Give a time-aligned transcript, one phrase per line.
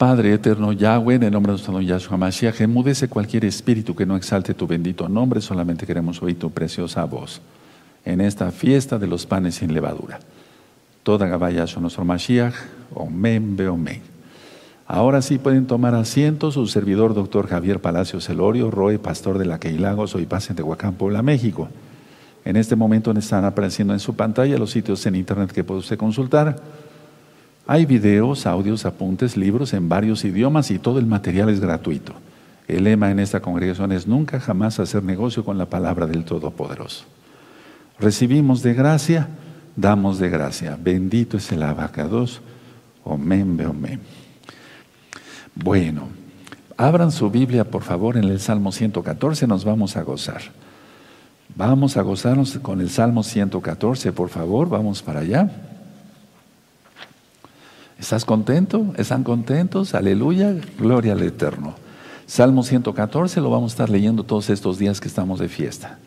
[0.00, 4.06] Padre eterno Yahweh, en el nombre de nuestro Señor Yahshua Mashiach, enmudece cualquier espíritu que
[4.06, 7.42] no exalte tu bendito nombre, solamente queremos oír tu preciosa voz
[8.06, 10.18] en esta fiesta de los panes sin levadura.
[11.02, 12.54] Toda Gabaya nuestro Mashiach,
[12.94, 14.00] Omen Beomen.
[14.86, 19.60] Ahora sí pueden tomar asiento su servidor, doctor Javier Palacios Celorio, Roy, pastor de la
[19.60, 21.68] Queilagos, soy paz en Tehuacán, Puebla, México.
[22.46, 25.98] En este momento están apareciendo en su pantalla los sitios en internet que puede usted
[25.98, 26.56] consultar.
[27.72, 32.14] Hay videos, audios, apuntes, libros en varios idiomas y todo el material es gratuito.
[32.66, 37.04] El lema en esta congregación es nunca jamás hacer negocio con la palabra del Todopoderoso.
[38.00, 39.28] Recibimos de gracia,
[39.76, 40.76] damos de gracia.
[40.82, 42.40] Bendito es el abacados.
[43.04, 44.00] Omen, omen.
[45.54, 46.08] Bueno,
[46.76, 50.42] abran su Biblia por favor en el Salmo 114, nos vamos a gozar.
[51.54, 55.69] Vamos a gozarnos con el Salmo 114, por favor, vamos para allá.
[58.00, 58.94] ¿Estás contento?
[58.96, 59.94] ¿Están contentos?
[59.94, 61.74] Aleluya, gloria al Eterno.
[62.26, 65.98] Salmo 114 lo vamos a estar leyendo todos estos días que estamos de fiesta.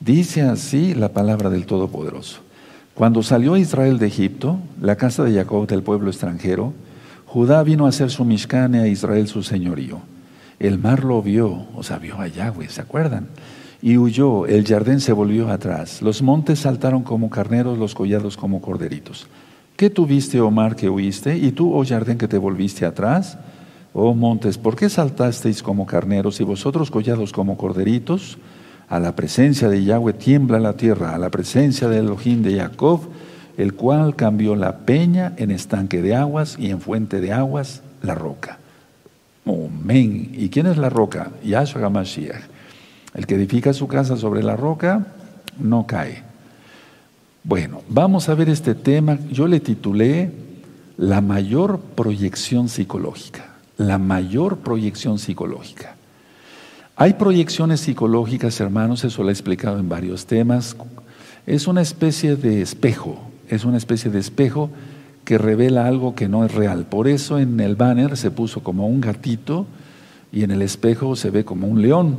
[0.00, 2.40] Dice así la palabra del Todopoderoso.
[2.94, 6.72] Cuando salió Israel de Egipto, la casa de Jacob del pueblo extranjero,
[7.26, 10.00] Judá vino a ser su Mishkan a Israel su señorío.
[10.58, 13.28] El mar lo vio, o sea, vio a Yahweh, ¿se acuerdan?
[13.82, 18.60] y huyó, el jardín se volvió atrás, los montes saltaron como carneros, los collados como
[18.60, 19.26] corderitos.
[19.76, 21.36] ¿Qué tuviste, oh mar, que huiste?
[21.36, 23.38] ¿Y tú, oh jardín, que te volviste atrás?
[23.94, 28.38] Oh montes, ¿por qué saltasteis como carneros y vosotros collados como corderitos?
[28.88, 33.00] A la presencia de Yahweh tiembla la tierra, a la presencia del Elohim de Jacob,
[33.56, 38.14] el cual cambió la peña en estanque de aguas y en fuente de aguas la
[38.14, 38.58] roca.
[39.44, 40.30] Amén.
[40.32, 41.30] ¿Y quién es la roca?
[41.44, 42.42] Yahshua HaMashiach.
[43.14, 45.06] El que edifica su casa sobre la roca
[45.58, 46.31] no cae.
[47.44, 49.18] Bueno, vamos a ver este tema.
[49.30, 50.30] Yo le titulé
[50.96, 53.56] La mayor proyección psicológica.
[53.76, 55.96] La mayor proyección psicológica.
[56.94, 60.76] Hay proyecciones psicológicas, hermanos, eso lo he explicado en varios temas.
[61.46, 64.70] Es una especie de espejo, es una especie de espejo
[65.24, 66.86] que revela algo que no es real.
[66.86, 69.66] Por eso en el banner se puso como un gatito
[70.30, 72.18] y en el espejo se ve como un león.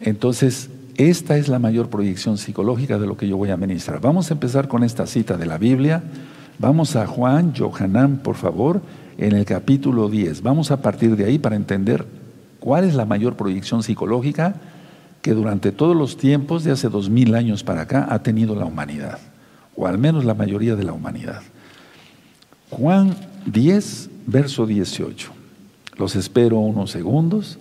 [0.00, 4.00] Entonces, esta es la mayor proyección psicológica de lo que yo voy a ministrar.
[4.00, 6.02] Vamos a empezar con esta cita de la Biblia.
[6.58, 8.82] Vamos a Juan, Johanán, por favor,
[9.16, 10.42] en el capítulo 10.
[10.42, 12.04] Vamos a partir de ahí para entender
[12.58, 14.56] cuál es la mayor proyección psicológica
[15.22, 18.64] que durante todos los tiempos, de hace dos mil años para acá, ha tenido la
[18.64, 19.20] humanidad,
[19.76, 21.42] o al menos la mayoría de la humanidad.
[22.70, 23.14] Juan
[23.46, 25.30] 10, verso 18.
[25.96, 27.60] Los espero unos segundos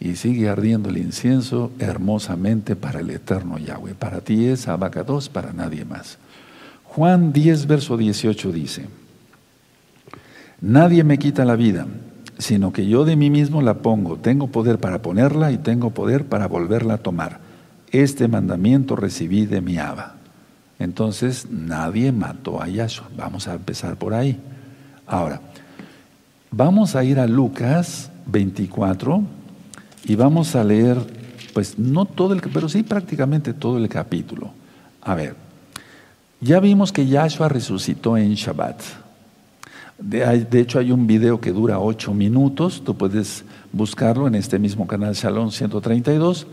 [0.00, 3.94] y sigue ardiendo el incienso hermosamente para el eterno Yahweh.
[3.94, 6.16] Para ti es abacados, para nadie más.
[6.84, 8.86] Juan 10, verso 18 dice,
[10.62, 11.86] Nadie me quita la vida,
[12.38, 14.16] sino que yo de mí mismo la pongo.
[14.16, 17.40] Tengo poder para ponerla y tengo poder para volverla a tomar.
[17.92, 20.16] Este mandamiento recibí de mi Abba.
[20.78, 23.08] Entonces, nadie mató a Yahshua.
[23.16, 24.38] Vamos a empezar por ahí.
[25.06, 25.40] Ahora,
[26.50, 29.24] vamos a ir a Lucas 24,
[30.04, 30.98] y vamos a leer,
[31.52, 34.52] pues no todo el, pero sí prácticamente todo el capítulo.
[35.02, 35.34] A ver,
[36.40, 38.80] ya vimos que Yahshua resucitó en Shabbat.
[39.98, 44.86] De, hecho, hay un video que dura ocho minutos, tú puedes buscarlo en este mismo
[44.86, 46.46] canal Shalom 132.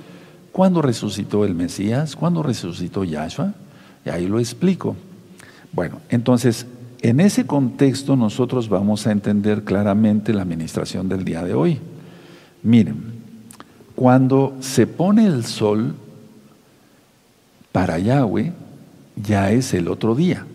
[0.52, 2.16] ¿Cuándo resucitó el Mesías?
[2.16, 3.54] ¿Cuándo resucitó Yahshua?
[4.06, 4.98] Y ahí lo explico.
[5.72, 6.66] Bueno, entonces,
[7.02, 11.80] en ese contexto nosotros vamos a entender claramente la administración del día de hoy.
[12.64, 13.17] Miren,
[13.98, 15.96] cuando se pone el sol
[17.72, 18.54] para Yahweh,
[19.16, 20.46] ya es el otro día.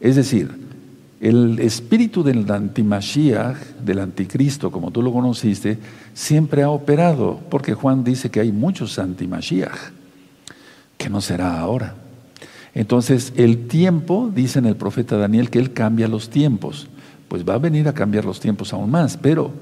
[0.00, 0.50] Es decir,
[1.18, 5.78] el espíritu del antimashiach, del anticristo, como tú lo conociste,
[6.12, 9.90] siempre ha operado, porque Juan dice que hay muchos antimashiach,
[10.98, 11.94] que no será ahora.
[12.74, 16.86] Entonces, el tiempo, dice en el profeta Daniel, que él cambia los tiempos.
[17.28, 19.52] Pues va a venir a cambiar los tiempos aún más, pero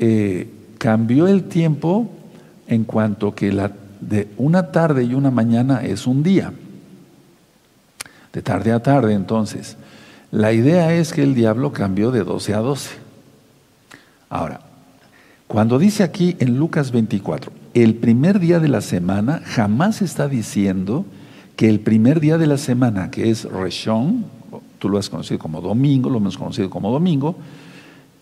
[0.00, 2.10] eh, cambió el tiempo
[2.66, 6.52] en cuanto que la, de una tarde y una mañana es un día.
[8.32, 9.76] De tarde a tarde, entonces.
[10.30, 12.90] La idea es que el diablo cambió de 12 a 12.
[14.28, 14.60] Ahora,
[15.46, 21.04] cuando dice aquí en Lucas 24, el primer día de la semana, jamás está diciendo
[21.56, 24.24] que el primer día de la semana, que es Reshon,
[24.78, 27.36] tú lo has conocido como domingo, lo hemos conocido como domingo,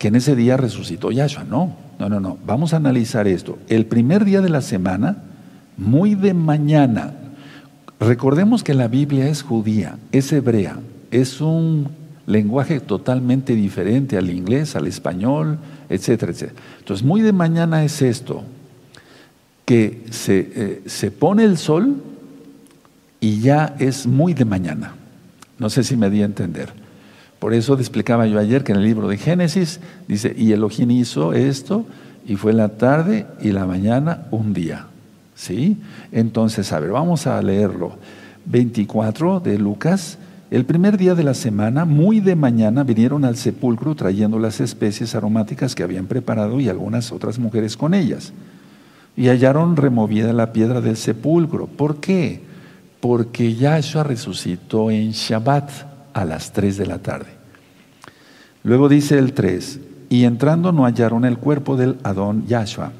[0.03, 1.45] que en ese día resucitó Yahshua.
[1.45, 2.37] No, no, no, no.
[2.45, 3.61] Vamos a analizar esto.
[3.69, 5.19] El primer día de la semana,
[5.77, 7.15] muy de mañana,
[8.01, 10.81] recordemos que la Biblia es judía, es hebrea,
[11.13, 11.87] es un
[12.27, 15.59] lenguaje totalmente diferente al inglés, al español,
[15.89, 16.61] etcétera, etcétera.
[16.81, 18.43] Entonces, muy de mañana es esto,
[19.65, 22.03] que se, eh, se pone el sol
[23.21, 24.97] y ya es muy de mañana.
[25.61, 26.82] No sé si me di a entender.
[27.43, 31.33] Por eso explicaba yo ayer que en el libro de Génesis dice, y Elohim hizo
[31.33, 31.85] esto,
[32.25, 34.87] y fue la tarde y la mañana un día.
[35.35, 35.77] ¿Sí?
[36.13, 37.97] Entonces, a ver, vamos a leerlo.
[38.45, 40.19] 24 de Lucas,
[40.53, 45.17] el primer día de la semana, muy de mañana, vinieron al sepulcro trayendo las especies
[45.17, 48.33] aromáticas que habían preparado y algunas otras mujeres con ellas.
[49.17, 51.67] Y hallaron removida la piedra del sepulcro.
[51.67, 52.41] ¿Por qué?
[53.01, 57.31] Porque Yahshua resucitó en Shabbat a las 3 de la tarde.
[58.65, 62.93] Luego dice el 3, y entrando no hallaron el cuerpo del Adón Yahshua.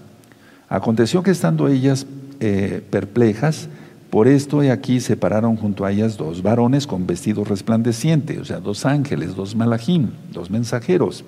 [0.69, 2.07] Aconteció que estando ellas
[2.41, 3.69] eh, perplejas,
[4.13, 8.45] por esto, he aquí, se pararon junto a ellas dos varones con vestidos resplandecientes, o
[8.45, 11.25] sea, dos ángeles, dos malajim, dos mensajeros.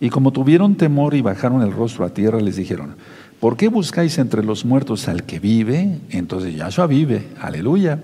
[0.00, 2.96] Y como tuvieron temor y bajaron el rostro a tierra, les dijeron,
[3.38, 6.00] ¿por qué buscáis entre los muertos al que vive?
[6.10, 8.00] Entonces Yahshua vive, aleluya.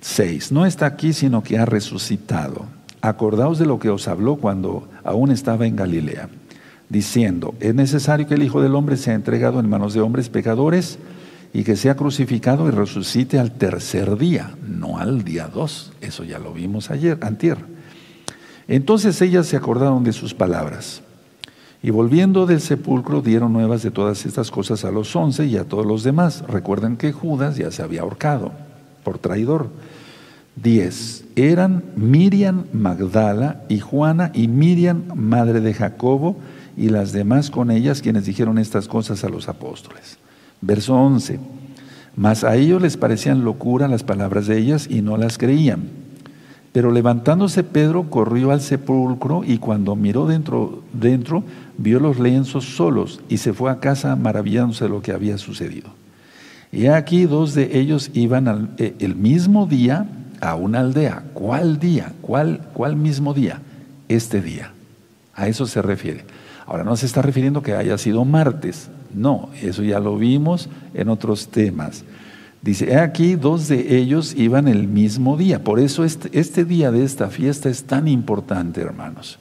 [0.00, 2.64] Seis, no está aquí, sino que ha resucitado.
[3.02, 6.30] Acordaos de lo que os habló cuando aún estaba en Galilea,
[6.88, 10.98] diciendo, es necesario que el Hijo del Hombre sea entregado en manos de hombres pecadores,
[11.52, 15.92] y que sea crucificado y resucite al tercer día, no al día dos.
[16.00, 17.58] Eso ya lo vimos ayer, antier.
[18.68, 21.02] Entonces ellas se acordaron de sus palabras.
[21.82, 25.64] Y volviendo del sepulcro dieron nuevas de todas estas cosas a los once y a
[25.64, 26.44] todos los demás.
[26.46, 28.52] Recuerden que Judas ya se había ahorcado
[29.02, 29.68] por traidor.
[30.56, 31.24] Diez.
[31.36, 36.36] Eran Miriam Magdala y Juana y Miriam, madre de Jacobo,
[36.76, 40.18] y las demás con ellas quienes dijeron estas cosas a los apóstoles.
[40.60, 41.38] Verso 11.
[42.16, 45.88] Mas a ellos les parecían locura las palabras de ellas y no las creían.
[46.72, 51.42] Pero levantándose Pedro corrió al sepulcro y cuando miró dentro, dentro
[51.78, 55.99] vio los lienzos solos y se fue a casa maravillándose de lo que había sucedido.
[56.72, 60.06] Y aquí dos de ellos iban eh, el mismo día
[60.40, 61.24] a una aldea.
[61.34, 62.12] ¿Cuál día?
[62.20, 63.60] ¿Cuál, ¿Cuál mismo día?
[64.08, 64.72] Este día.
[65.34, 66.24] A eso se refiere.
[66.66, 71.08] Ahora no se está refiriendo que haya sido martes, no, eso ya lo vimos en
[71.08, 72.04] otros temas.
[72.62, 75.64] Dice, aquí dos de ellos iban el mismo día.
[75.64, 79.38] Por eso este, este día de esta fiesta es tan importante, hermanos.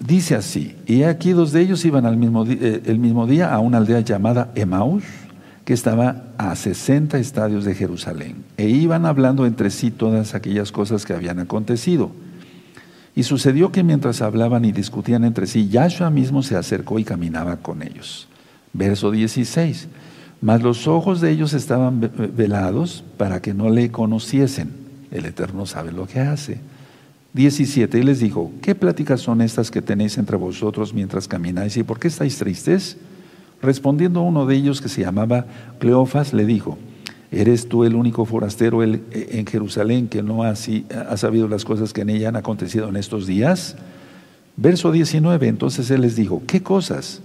[0.00, 3.58] Dice así, y aquí dos de ellos iban al mismo, eh, el mismo día a
[3.58, 5.04] una aldea llamada Emaús,
[5.66, 11.04] que estaba a 60 estadios de Jerusalén, e iban hablando entre sí todas aquellas cosas
[11.04, 12.10] que habían acontecido.
[13.14, 17.58] Y sucedió que mientras hablaban y discutían entre sí, Yahshua mismo se acercó y caminaba
[17.58, 18.26] con ellos.
[18.72, 19.88] Verso 16.
[20.40, 22.00] Mas los ojos de ellos estaban
[22.34, 24.70] velados para que no le conociesen.
[25.10, 26.58] El Eterno sabe lo que hace.
[27.34, 27.98] 17.
[27.98, 31.98] Y les dijo, ¿qué pláticas son estas que tenéis entre vosotros mientras camináis y por
[31.98, 32.96] qué estáis tristes?
[33.62, 35.46] Respondiendo uno de ellos que se llamaba
[35.78, 36.78] Cleofas, le dijo,
[37.32, 42.10] ¿Eres tú el único forastero en Jerusalén que no ha, sabido las cosas que en
[42.10, 43.76] ella han acontecido en estos días?
[44.56, 47.22] Verso 19, entonces él les dijo, ¿qué cosas?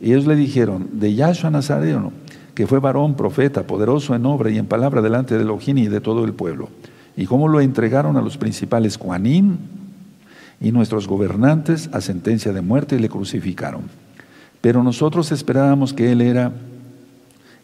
[0.00, 2.12] Y ellos le dijeron, de Yahshua Nazareno,
[2.54, 6.00] que fue varón, profeta, poderoso en obra y en palabra delante de Elohim y de
[6.00, 6.68] todo el pueblo.
[7.18, 9.58] Y cómo lo entregaron a los principales Juanín
[10.60, 13.82] y nuestros gobernantes a sentencia de muerte y le crucificaron.
[14.60, 16.52] Pero nosotros esperábamos que él era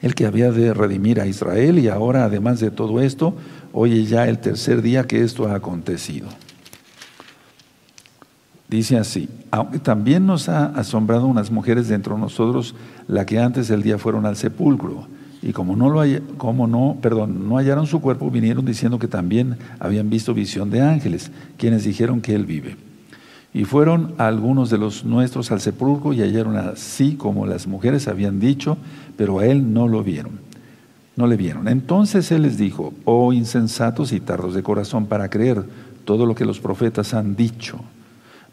[0.02, 3.36] el que había de redimir a Israel y ahora además de todo esto,
[3.72, 6.26] hoy es ya el tercer día que esto ha acontecido.
[8.68, 9.28] Dice así,
[9.84, 12.74] también nos ha asombrado unas mujeres dentro de nosotros,
[13.06, 15.06] la que antes del día fueron al sepulcro,
[15.44, 16.02] y como no, lo
[16.38, 20.80] como no, perdón, no hallaron su cuerpo, vinieron diciendo que también habían visto visión de
[20.80, 22.78] ángeles, quienes dijeron que él vive.
[23.52, 28.40] Y fueron algunos de los nuestros al sepulcro y hallaron así como las mujeres habían
[28.40, 28.78] dicho,
[29.18, 30.40] pero a él no lo vieron.
[31.14, 31.68] No le vieron.
[31.68, 35.62] Entonces él les dijo, oh insensatos y tardos de corazón para creer
[36.06, 37.80] todo lo que los profetas han dicho.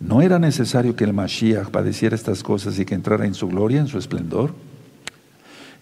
[0.02, 3.80] ¿No era necesario que el Mashiach padeciera estas cosas y que entrara en su gloria,
[3.80, 4.54] en su esplendor?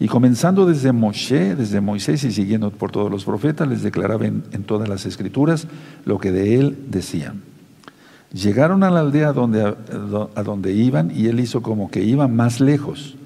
[0.00, 4.42] Y comenzando desde Moshe, desde Moisés y siguiendo por todos los profetas, les declaraba en,
[4.50, 5.68] en todas las escrituras
[6.06, 7.42] lo que de él decían.
[8.32, 12.60] Llegaron a la aldea donde, a donde iban y él hizo como que iban más
[12.60, 13.16] lejos.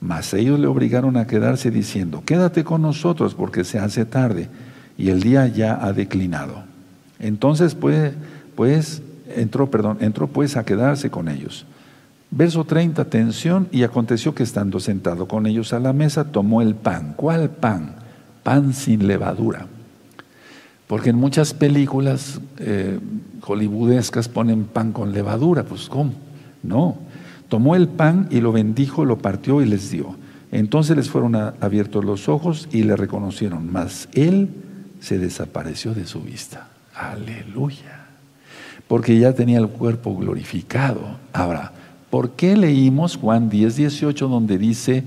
[0.00, 4.48] Mas ellos le obligaron a quedarse diciendo, quédate con nosotros porque se hace tarde
[4.96, 6.62] y el día ya ha declinado.
[7.18, 8.12] Entonces pues,
[8.54, 9.02] pues
[9.34, 11.66] entró, perdón, entró pues a quedarse con ellos.
[12.32, 16.76] Verso 30, atención, y aconteció que estando sentado con ellos a la mesa, tomó el
[16.76, 17.14] pan.
[17.16, 17.96] ¿Cuál pan?
[18.44, 19.66] Pan sin levadura
[20.86, 23.00] Porque en muchas películas eh,
[23.42, 26.14] hollywoodescas ponen pan con levadura, pues ¿cómo?
[26.62, 26.98] No.
[27.48, 30.14] Tomó el pan y lo bendijo, lo partió y les dio.
[30.52, 34.50] Entonces les fueron abiertos los ojos y le reconocieron, mas él
[35.00, 36.68] se desapareció de su vista.
[36.94, 38.06] Aleluya.
[38.86, 41.18] Porque ya tenía el cuerpo glorificado.
[41.32, 41.72] Ahora,
[42.10, 45.04] ¿por qué leímos Juan 10, 18 donde dice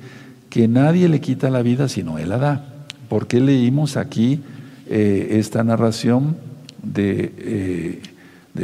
[0.49, 2.65] que nadie le quita la vida sino él la da?
[3.09, 4.39] ¿Por qué leímos aquí
[4.87, 6.35] eh, esta narración
[6.81, 8.01] de, eh,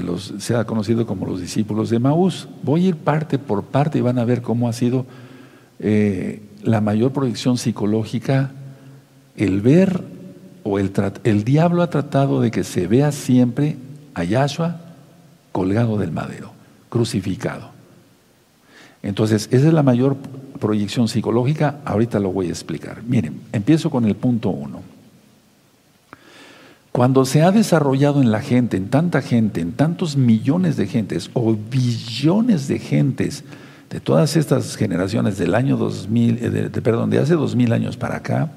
[0.02, 2.48] los, se ha conocido como los discípulos de Maús?
[2.64, 5.06] Voy a ir parte por parte y van a ver cómo ha sido
[5.80, 8.52] eh, la mayor proyección psicológica
[9.36, 10.04] el ver
[10.64, 10.92] o el,
[11.24, 13.78] el diablo ha tratado de que se vea siempre
[14.14, 14.82] a Yahshua
[15.52, 16.52] colgado del madero,
[16.90, 17.79] crucificado.
[19.02, 20.18] Entonces, esa es la mayor
[20.60, 23.02] proyección psicológica, ahorita lo voy a explicar.
[23.04, 24.82] Miren, empiezo con el punto uno.
[26.92, 31.30] Cuando se ha desarrollado en la gente, en tanta gente, en tantos millones de gentes
[31.34, 33.44] o billones de gentes,
[33.90, 38.18] de todas estas generaciones del año 2000, eh, de, perdón, de hace 2000 años para
[38.18, 38.52] acá,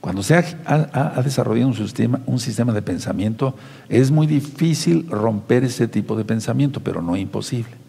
[0.00, 3.54] cuando se ha, desarrollado un sistema, un sistema de pensamiento,
[3.88, 7.83] es muy difícil romper ese tipo de pensamiento, pero no imposible.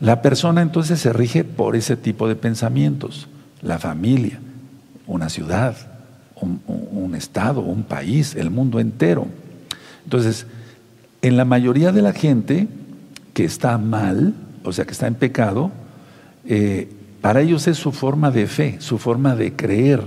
[0.00, 3.28] La persona entonces se rige por ese tipo de pensamientos,
[3.62, 4.38] la familia,
[5.06, 5.76] una ciudad,
[6.40, 9.26] un, estado, un país, el mundo entero.
[10.04, 10.46] Entonces,
[11.20, 12.68] en la mayoría de la gente
[13.34, 15.72] que está mal, o sea, que está en pecado,
[16.46, 16.88] eh,
[17.20, 20.04] para ellos es su forma de fe, su forma de creer,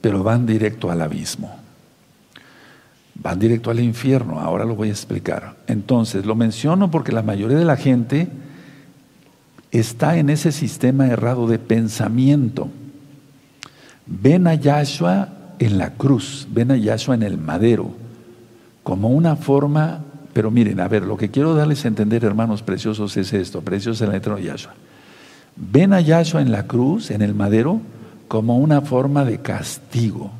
[0.00, 1.54] pero van directo al abismo.
[3.14, 5.56] Van directo al infierno, ahora lo voy a explicar.
[5.66, 8.28] Entonces, lo menciono porque la mayoría de la gente
[9.72, 12.68] está en ese sistema errado de pensamiento.
[14.06, 17.90] Ven a Yahshua en la cruz, ven a Yahshua en el madero,
[18.84, 23.16] como una forma pero miren, a ver, lo que quiero darles a entender, hermanos preciosos,
[23.16, 24.74] es esto, preciosos en la letra de Yahshua.
[25.56, 27.80] Ven a Yahshua en la cruz, en el madero,
[28.28, 30.30] como una forma de castigo.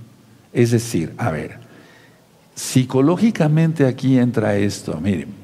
[0.52, 1.58] Es decir, a ver,
[2.54, 5.41] psicológicamente aquí entra esto, miren,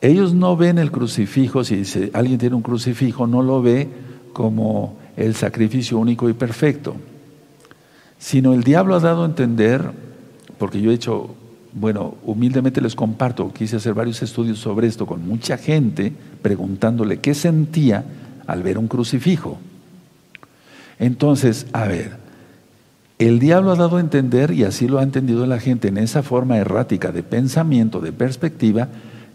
[0.00, 3.88] ellos no ven el crucifijo, si alguien tiene un crucifijo, no lo ve
[4.32, 6.96] como el sacrificio único y perfecto,
[8.18, 9.90] sino el diablo ha dado a entender,
[10.58, 11.34] porque yo he hecho
[11.72, 16.12] bueno, humildemente les comparto, quise hacer varios estudios sobre esto con mucha gente,
[16.42, 18.04] preguntándole qué sentía
[18.46, 19.58] al ver un crucifijo.
[20.98, 22.16] Entonces, a ver,
[23.18, 26.22] el diablo ha dado a entender, y así lo ha entendido la gente en esa
[26.22, 28.88] forma errática de pensamiento, de perspectiva,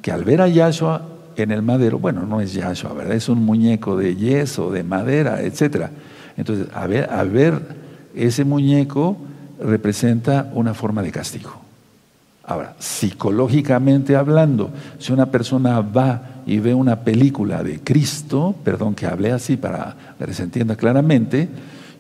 [0.03, 1.01] que al ver a Yahshua
[1.38, 3.15] en el madero, bueno, no es Yahshua, ¿verdad?
[3.15, 5.88] Es un muñeco de yeso, de madera, etc.
[6.38, 7.60] Entonces, a ver, al ver
[8.13, 9.17] ese muñeco
[9.60, 11.53] representa una forma de castigo.
[12.43, 19.05] Ahora, psicológicamente hablando, si una persona va y ve una película de Cristo, perdón que
[19.05, 21.48] hable así para que se entienda claramente,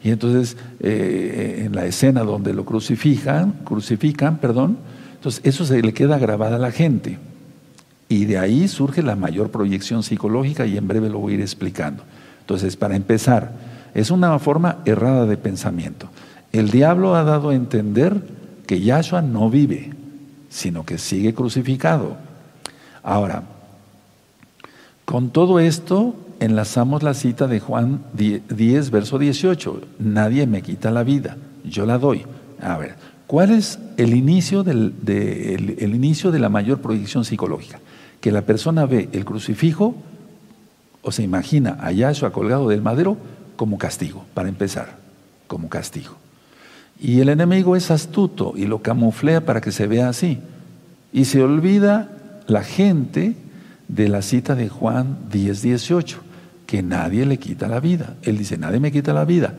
[0.03, 4.77] y entonces eh, en la escena donde lo crucifican, crucifican, perdón,
[5.15, 7.17] entonces eso se le queda grabada a la gente.
[8.13, 11.41] Y de ahí surge la mayor proyección psicológica y en breve lo voy a ir
[11.41, 12.03] explicando.
[12.41, 13.53] Entonces, para empezar,
[13.95, 16.09] es una forma errada de pensamiento.
[16.51, 18.21] El diablo ha dado a entender
[18.67, 19.93] que Yahshua no vive,
[20.47, 22.15] sino que sigue crucificado.
[23.01, 23.45] Ahora,
[25.05, 29.81] con todo esto enlazamos la cita de Juan 10, verso 18.
[29.97, 32.27] Nadie me quita la vida, yo la doy.
[32.61, 32.93] A ver,
[33.25, 37.79] ¿cuál es el inicio, del, de, el, inicio de la mayor proyección psicológica?
[38.23, 39.95] Que la persona ve el crucifijo
[41.01, 43.17] o se imagina a Yahshua colgado del madero
[43.57, 44.95] como castigo, para empezar,
[45.47, 46.13] como castigo.
[47.01, 50.39] Y el enemigo es astuto y lo camuflea para que se vea así.
[51.11, 52.11] Y se olvida
[52.47, 53.35] la gente
[53.89, 56.21] de la cita de Juan 10, 18,
[56.65, 58.15] que nadie le quita la vida.
[58.21, 59.53] Él dice, nadie me quita la vida.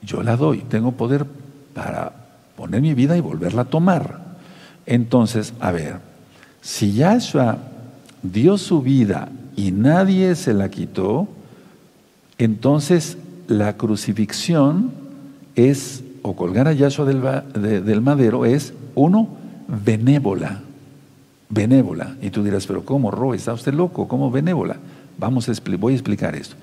[0.00, 1.26] Yo la doy, tengo poder
[1.74, 2.12] para
[2.56, 4.38] poner mi vida y volverla a tomar.
[4.86, 6.07] Entonces, a ver,
[6.60, 7.58] si Yahshua
[8.22, 11.28] dio su vida y nadie se la quitó,
[12.38, 14.92] entonces la crucifixión
[15.56, 19.28] es o colgar a Yahshua del, madero es, uno,
[19.66, 20.60] benévola.
[21.48, 22.16] Benévola.
[22.20, 23.34] Y tú dirás, pero ¿cómo, Ro?
[23.34, 24.06] ¿Está usted loco?
[24.06, 24.76] ¿Cómo benévola?
[25.16, 26.56] Vamos a voy a explicar esto.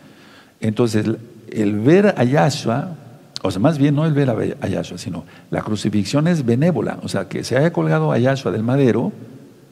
[0.62, 1.06] Entonces,
[1.52, 2.96] el, ver a Yahshua,
[3.42, 7.00] o sea, más bien no el ver a Yahshua, sino la crucifixión es benévola.
[7.04, 9.12] O sea, que se haya colgado a Yahshua del madero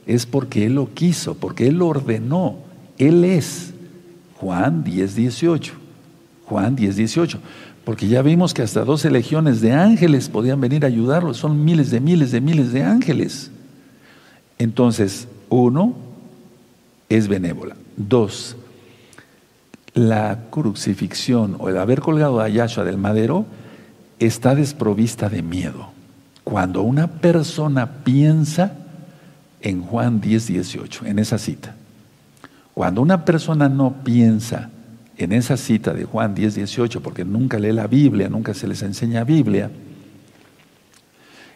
[0.06, 2.56] es porque Él lo quiso, porque Él lo ordenó.
[2.98, 3.72] Él es.
[4.36, 5.72] Juan 10, 18.
[6.46, 7.38] Juan 10, 18.
[7.84, 11.34] Porque ya vimos que hasta 12 legiones de ángeles podían venir a ayudarlo.
[11.34, 13.50] Son miles de miles de miles de ángeles.
[14.58, 15.94] Entonces, uno,
[17.08, 17.76] es benévola.
[17.96, 18.56] Dos,
[19.94, 23.46] la crucifixión o el haber colgado a Yahshua del madero
[24.18, 25.88] está desprovista de miedo.
[26.42, 28.83] Cuando una persona piensa
[29.64, 31.74] en Juan 10, 18, en esa cita,
[32.74, 34.70] cuando una persona no piensa
[35.16, 38.82] en esa cita de Juan 10, 18, porque nunca lee la Biblia, nunca se les
[38.82, 39.70] enseña Biblia,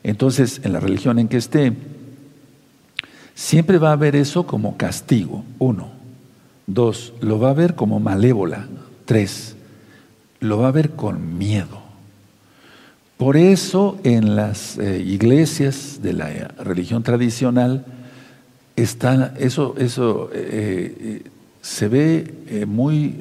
[0.02, 1.72] entonces en la religión en que esté,
[3.34, 5.90] siempre va a ver eso como castigo, uno.
[6.66, 8.68] Dos, lo va a ver como malévola.
[9.04, 9.56] Tres,
[10.40, 11.82] lo va a ver con miedo.
[13.16, 17.84] Por eso en las eh, iglesias de la religión tradicional
[18.82, 21.23] está eso, eso eh, eh,
[21.61, 23.16] se ve muy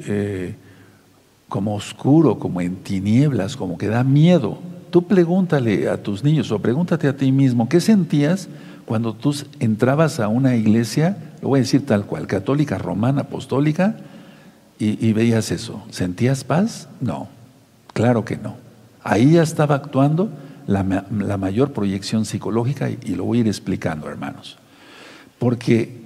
[1.48, 4.58] como oscuro, como en tinieblas, como que da miedo.
[4.90, 8.48] Tú pregúntale a tus niños o pregúntate a ti mismo, ¿qué sentías
[8.86, 13.96] cuando tú entrabas a una iglesia lo voy a decir tal cual, católica, romana, apostólica,
[14.80, 15.82] y, veías eso.
[15.90, 16.88] ¿Sentías paz?
[17.00, 17.26] No,
[17.94, 18.54] claro que no.
[19.02, 20.30] Ahí ya estaba actuando
[20.68, 24.56] la, mayor proyección psicológica y, lo voy a ir explicando, hermanos.
[25.38, 25.98] Porque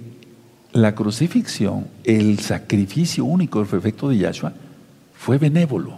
[0.73, 4.53] la crucifixión, el sacrificio único y perfecto de Yahshua,
[5.15, 5.93] fue benévolo.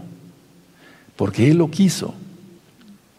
[1.16, 2.14] Porque Él lo quiso,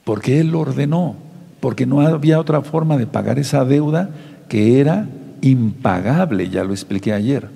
[0.05, 1.17] porque Él lo ordenó,
[1.61, 4.11] porque no había otra forma de pagar esa deuda
[4.49, 5.09] que era
[5.41, 7.49] impagable, ya lo expliqué ayer.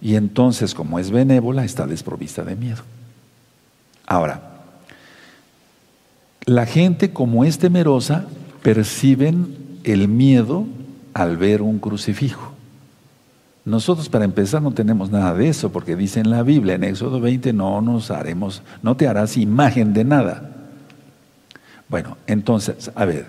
[0.00, 2.82] Y entonces, como es benévola, está desprovista de miedo.
[4.06, 4.54] Ahora,
[6.46, 8.26] la gente como es temerosa,
[8.62, 10.66] perciben el miedo
[11.14, 12.52] al ver un crucifijo.
[13.64, 17.20] Nosotros para empezar no tenemos nada de eso, porque dice en la Biblia, en Éxodo
[17.20, 20.50] 20, no nos haremos, no te harás imagen de nada.
[21.88, 23.26] Bueno, entonces, a ver,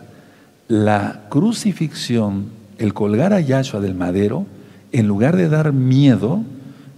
[0.67, 4.45] la crucifixión el colgar a Yahshua del madero,
[4.91, 6.43] en lugar de dar miedo,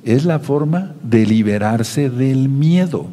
[0.04, 3.08] es la forma de liberarse del miedo.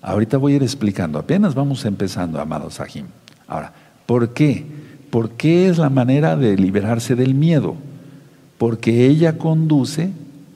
[0.00, 3.06] Ahorita voy a ir explicando, apenas vamos empezando, amados Sahim.
[3.46, 3.72] Ahora,
[4.06, 4.66] ¿por qué?
[5.12, 7.76] ¿Por qué es la manera de liberarse del miedo?
[8.56, 10.10] Porque ella conduce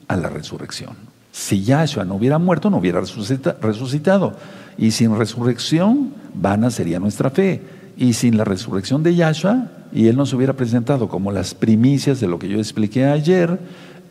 [0.07, 0.95] a la resurrección.
[1.31, 4.33] Si Yahshua no hubiera muerto, no hubiera resucitado.
[4.75, 7.61] Y sin resurrección, vana sería nuestra fe.
[7.97, 12.27] Y sin la resurrección de Yahshua, y Él nos hubiera presentado como las primicias de
[12.27, 13.59] lo que yo expliqué ayer,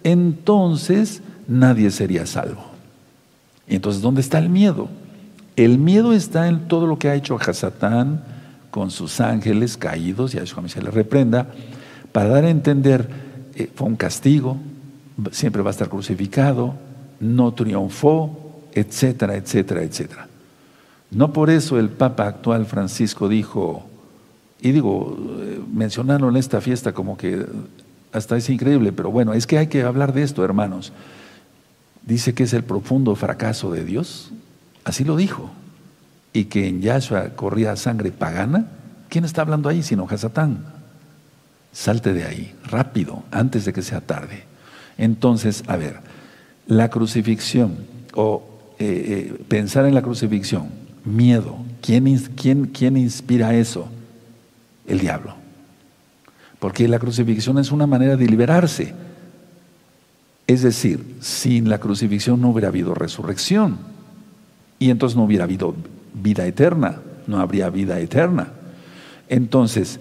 [0.04, 2.64] entonces nadie sería salvo.
[3.66, 4.88] Entonces, ¿dónde está el miedo?
[5.56, 8.35] El miedo está en todo lo que ha hecho Hasatán
[8.76, 11.46] con sus ángeles caídos, y a eso se le reprenda,
[12.12, 13.08] para dar a entender,
[13.54, 14.58] eh, fue un castigo,
[15.30, 16.74] siempre va a estar crucificado,
[17.18, 20.28] no triunfó, etcétera, etcétera, etcétera.
[21.10, 23.86] No por eso el Papa actual Francisco dijo,
[24.60, 25.16] y digo,
[25.72, 27.46] mencionarlo en esta fiesta como que
[28.12, 30.92] hasta es increíble, pero bueno, es que hay que hablar de esto, hermanos.
[32.04, 34.32] Dice que es el profundo fracaso de Dios,
[34.84, 35.50] así lo dijo,
[36.36, 38.66] y que en Yahshua corría sangre pagana.
[39.08, 40.66] ¿Quién está hablando ahí sino Hasatán?
[41.72, 44.44] Salte de ahí, rápido, antes de que sea tarde.
[44.98, 46.00] Entonces, a ver,
[46.66, 47.78] la crucifixión
[48.14, 48.42] o
[48.78, 50.68] eh, eh, pensar en la crucifixión,
[51.06, 53.88] miedo, ¿quién, quién, quién inspira eso?
[54.86, 55.34] el diablo.
[56.58, 58.94] Porque la crucifixión es una manera de liberarse.
[60.46, 63.78] Es decir, sin la crucifixión no hubiera habido resurrección.
[64.78, 65.74] Y entonces no hubiera habido
[66.22, 67.00] vida eterna.
[67.26, 68.48] No habría vida eterna.
[69.28, 70.00] Entonces,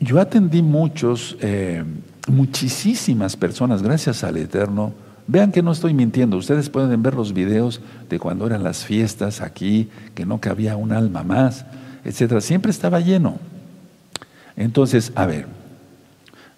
[0.00, 1.84] yo atendí muchos, eh,
[2.28, 4.92] muchísimas personas, gracias al Eterno.
[5.26, 6.36] Vean que no estoy mintiendo.
[6.36, 7.80] Ustedes pueden ver los videos
[8.10, 11.64] de cuando eran las fiestas aquí, que no cabía un alma más
[12.04, 12.40] etcétera.
[12.40, 13.38] Siempre estaba lleno.
[14.56, 15.46] Entonces, a ver,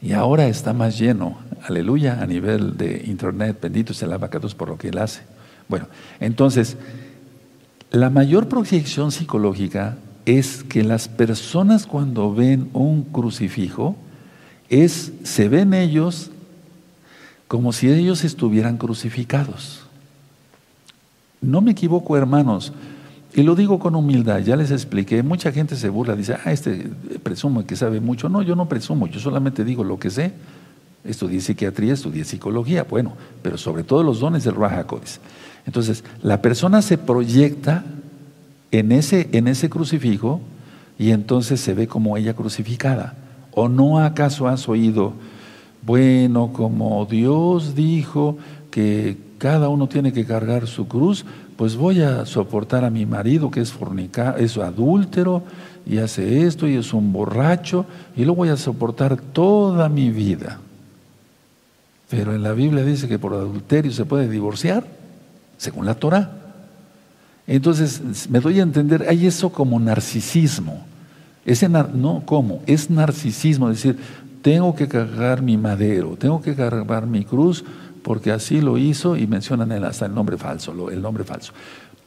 [0.01, 4.69] y ahora está más lleno, aleluya, a nivel de internet, bendito sea el abacados por
[4.69, 5.23] lo que él hace.
[5.69, 5.87] Bueno,
[6.21, 6.77] entonces,
[7.95, 13.95] la mayor proyección psicológica es que las personas cuando ven un crucifijo,
[14.69, 16.31] es, se ven ellos
[17.47, 19.83] como si ellos estuvieran crucificados.
[21.41, 22.73] No me equivoco, hermanos,
[23.33, 26.91] y lo digo con humildad, ya les expliqué, mucha gente se burla, dice, ah, este
[27.23, 28.29] presumo que sabe mucho.
[28.29, 30.33] No, yo no presumo, yo solamente digo lo que sé.
[31.05, 34.85] Estudié psiquiatría, estudié psicología, bueno, pero sobre todo los dones del Raja
[35.67, 37.85] Entonces, la persona se proyecta
[38.71, 40.41] en ese, en ese crucifijo
[40.99, 43.15] y entonces se ve como ella crucificada.
[43.53, 45.15] ¿O no acaso has oído,
[45.83, 48.39] bueno, como Dios dijo
[48.71, 51.25] que cada uno tiene que cargar su cruz,
[51.57, 55.43] pues voy a soportar a mi marido que es fornica, es adúltero
[55.87, 60.59] y hace esto y es un borracho y lo voy a soportar toda mi vida.
[62.11, 64.85] Pero en la Biblia dice que por adulterio se puede divorciar,
[65.65, 66.31] según la Torah.
[67.47, 70.85] Entonces, me doy a entender, hay eso como narcisismo.
[71.45, 72.63] Ese no, ¿cómo?
[72.67, 73.99] Es narcisismo, decir,
[74.41, 77.65] tengo que cargar mi madero, tengo que cargar mi cruz,
[78.03, 81.53] porque así lo hizo y mencionan hasta el nombre falso, el nombre falso.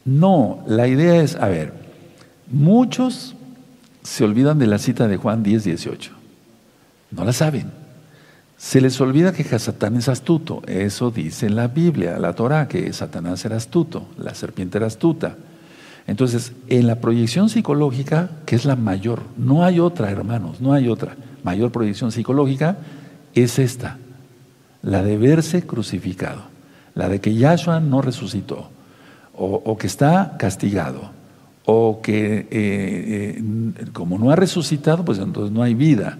[0.05, 1.73] No, la idea es, a ver,
[2.49, 3.35] muchos
[4.03, 6.11] se olvidan de la cita de Juan 10, 18.
[7.11, 7.86] No la saben.
[8.57, 10.63] Se les olvida que Satán es astuto.
[10.65, 15.35] Eso dice la Biblia, la Torah, que Satanás era astuto, la serpiente era astuta.
[16.07, 20.87] Entonces, en la proyección psicológica, que es la mayor, no hay otra, hermanos, no hay
[20.87, 22.77] otra mayor proyección psicológica,
[23.35, 23.97] es esta,
[24.81, 26.43] la de verse crucificado,
[26.95, 28.69] la de que Yahshua no resucitó,
[29.35, 31.11] o, que está castigado,
[31.65, 33.43] o que eh, eh,
[33.93, 36.17] como no ha resucitado, pues entonces no hay vida.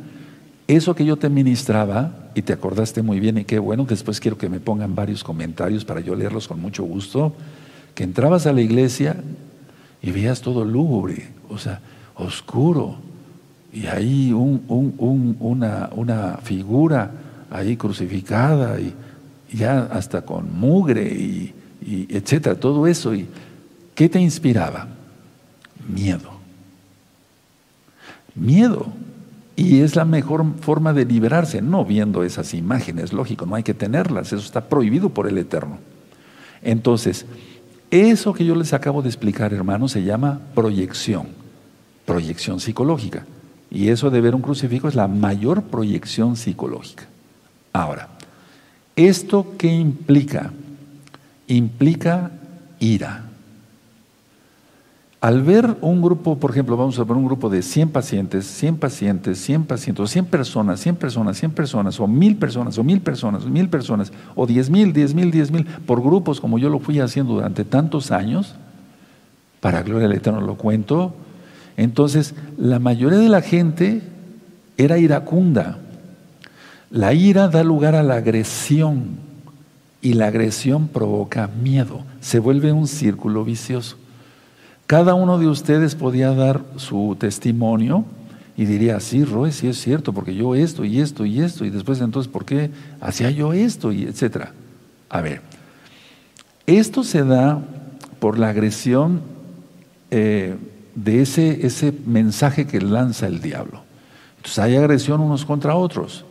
[0.67, 4.38] Eso que yo te ministraba, y te acordaste muy bien, y qué bueno, después quiero
[4.38, 7.34] que me pongan varios comentarios para yo leerlos con mucho gusto,
[7.95, 9.15] que entrabas a la iglesia
[10.01, 11.80] y veías todo lúgubre, o sea,
[12.15, 12.97] oscuro,
[13.71, 17.12] y ahí una, una, figura
[17.49, 18.93] ahí crucificada y
[19.53, 21.53] ya hasta con mugre y,
[21.86, 23.13] y etcétera, todo eso.
[23.13, 23.27] Y,
[23.97, 24.88] ¿Qué te inspiraba?
[25.88, 26.32] Miedo.
[28.36, 28.93] Miedo.
[29.58, 33.74] Y es la mejor forma de liberarse, no viendo esas imágenes, lógico, no hay que
[33.74, 35.80] tenerlas, eso está prohibido por el Eterno.
[36.62, 37.26] Entonces,
[37.89, 41.30] eso que yo les acabo de explicar, hermanos, se llama proyección,
[42.06, 43.26] proyección psicológica.
[43.72, 47.06] Y eso de ver un crucifijo es la mayor proyección psicológica.
[47.74, 48.10] Ahora,
[48.96, 50.52] ¿esto qué implica?
[51.48, 52.32] Implica
[52.80, 53.27] ira.
[55.28, 58.78] Al ver un grupo, por ejemplo, vamos a ver un grupo de 100 pacientes, 100
[58.78, 63.02] pacientes, 100 pacientes, o 100 personas, 100 personas, 100 personas, o 1000 personas, o 1000
[63.02, 66.70] personas, o 1000 personas, o 10 mil, 10 mil, 10 mil, por grupos como yo
[66.70, 68.56] lo fui haciendo durante tantos años,
[69.60, 71.13] para gloria del Eterno lo cuento,
[71.76, 74.04] entonces, la mayoría de la gente
[74.78, 75.78] era iracunda.
[76.90, 79.18] La ira da lugar a la agresión
[80.02, 82.06] y la agresión provoca miedo.
[82.22, 83.98] Se vuelve un círculo vicioso.
[84.88, 88.06] Cada uno de ustedes podía dar su testimonio
[88.56, 91.69] y diría, sí, Roy, sí es cierto, porque yo esto y esto y esto, y
[91.69, 92.71] después entonces, ¿por qué
[93.02, 93.91] hacía yo esto?
[93.91, 94.54] y etcétera.
[95.10, 95.41] A ver,
[96.65, 97.62] esto se da
[98.19, 99.21] por la agresión
[100.10, 100.56] eh,
[100.95, 103.82] de ese, ese mensaje que lanza el diablo.
[104.38, 106.23] Entonces hay agresión unos contra otros.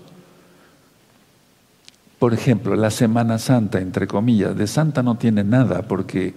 [2.18, 6.34] Por ejemplo, la Semana Santa, entre comillas, de Santa no tiene nada porque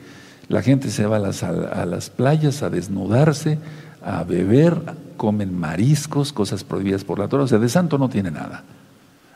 [0.49, 3.59] la gente se va a las, a las playas a desnudarse,
[4.03, 4.81] a beber,
[5.15, 7.43] comen mariscos, cosas prohibidas por la Torah.
[7.43, 8.63] O sea, de santo no tiene nada.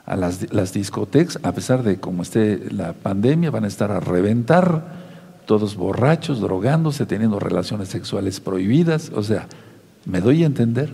[0.06, 4.00] A las, las discotecas, a pesar de cómo esté la pandemia, van a estar a
[4.00, 5.04] reventar
[5.46, 9.12] todos borrachos, drogándose, teniendo relaciones sexuales prohibidas.
[9.14, 9.48] O sea,
[10.06, 10.94] ¿me doy a entender?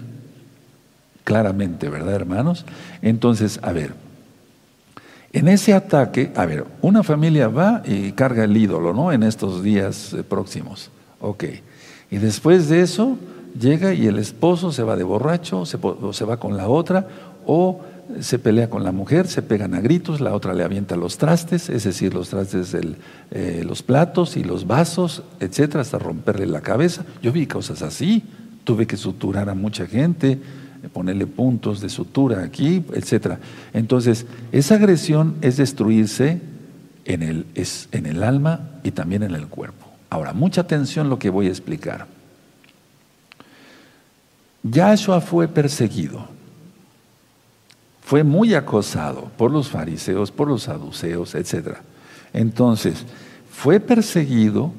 [1.24, 2.66] Claramente, ¿verdad, hermanos?
[3.02, 3.94] Entonces, a ver,
[5.32, 9.12] en ese ataque, a ver, una familia va y carga el ídolo, ¿no?
[9.12, 10.90] En estos días eh, próximos.
[11.20, 11.44] Ok.
[12.10, 13.18] Y después de eso,
[13.60, 17.08] llega y el esposo se va de borracho, se, o se va con la otra,
[17.46, 17.82] o
[18.20, 21.70] se pelea con la mujer, se pegan a gritos, la otra le avienta los trastes,
[21.70, 22.76] es decir, los trastes,
[23.32, 27.06] eh, los platos y los vasos, etcétera, hasta romperle la cabeza.
[27.22, 28.24] Yo vi cosas así,
[28.64, 30.40] tuve que suturar a mucha gente,
[30.94, 33.40] ponerle puntos de sutura aquí, etcétera.
[33.74, 36.42] Entonces, esa agresión es destruirse
[37.06, 39.86] en el, es en el alma y también en el cuerpo.
[40.10, 42.08] Ahora, mucha atención lo que voy a explicar.
[44.64, 46.40] Yahshua fue perseguido
[48.10, 51.76] fue muy acosado por los fariseos, por los saduceos, etc.
[52.34, 53.06] Entonces,
[53.52, 54.74] fue perseguido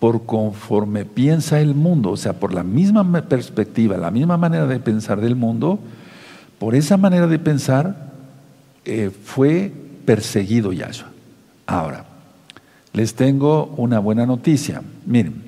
[0.00, 4.80] por conforme piensa el mundo, o sea, por la misma perspectiva, la misma manera de
[4.80, 5.78] pensar del mundo,
[6.58, 8.10] por esa manera de pensar
[8.86, 9.72] eh, fue
[10.06, 11.10] perseguido Yahshua.
[11.66, 12.06] Ahora,
[12.94, 14.82] les tengo una buena noticia.
[15.06, 15.42] Miren,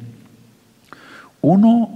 [1.40, 1.90] uno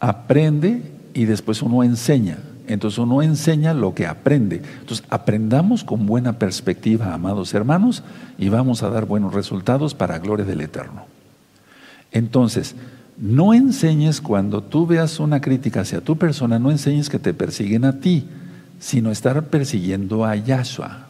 [0.00, 0.82] aprende
[1.14, 2.38] y después uno enseña.
[2.66, 4.62] Entonces uno enseña lo que aprende.
[4.80, 8.02] Entonces aprendamos con buena perspectiva, amados hermanos,
[8.36, 11.17] y vamos a dar buenos resultados para gloria del Eterno.
[12.12, 12.74] Entonces,
[13.18, 17.84] no enseñes cuando tú veas una crítica hacia tu persona, no enseñes que te persiguen
[17.84, 18.24] a ti,
[18.78, 21.06] sino estar persiguiendo a Yahshua.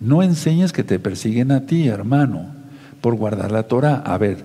[0.00, 2.46] No enseñes que te persiguen a ti, hermano,
[3.00, 4.02] por guardar la Torah.
[4.06, 4.44] A ver,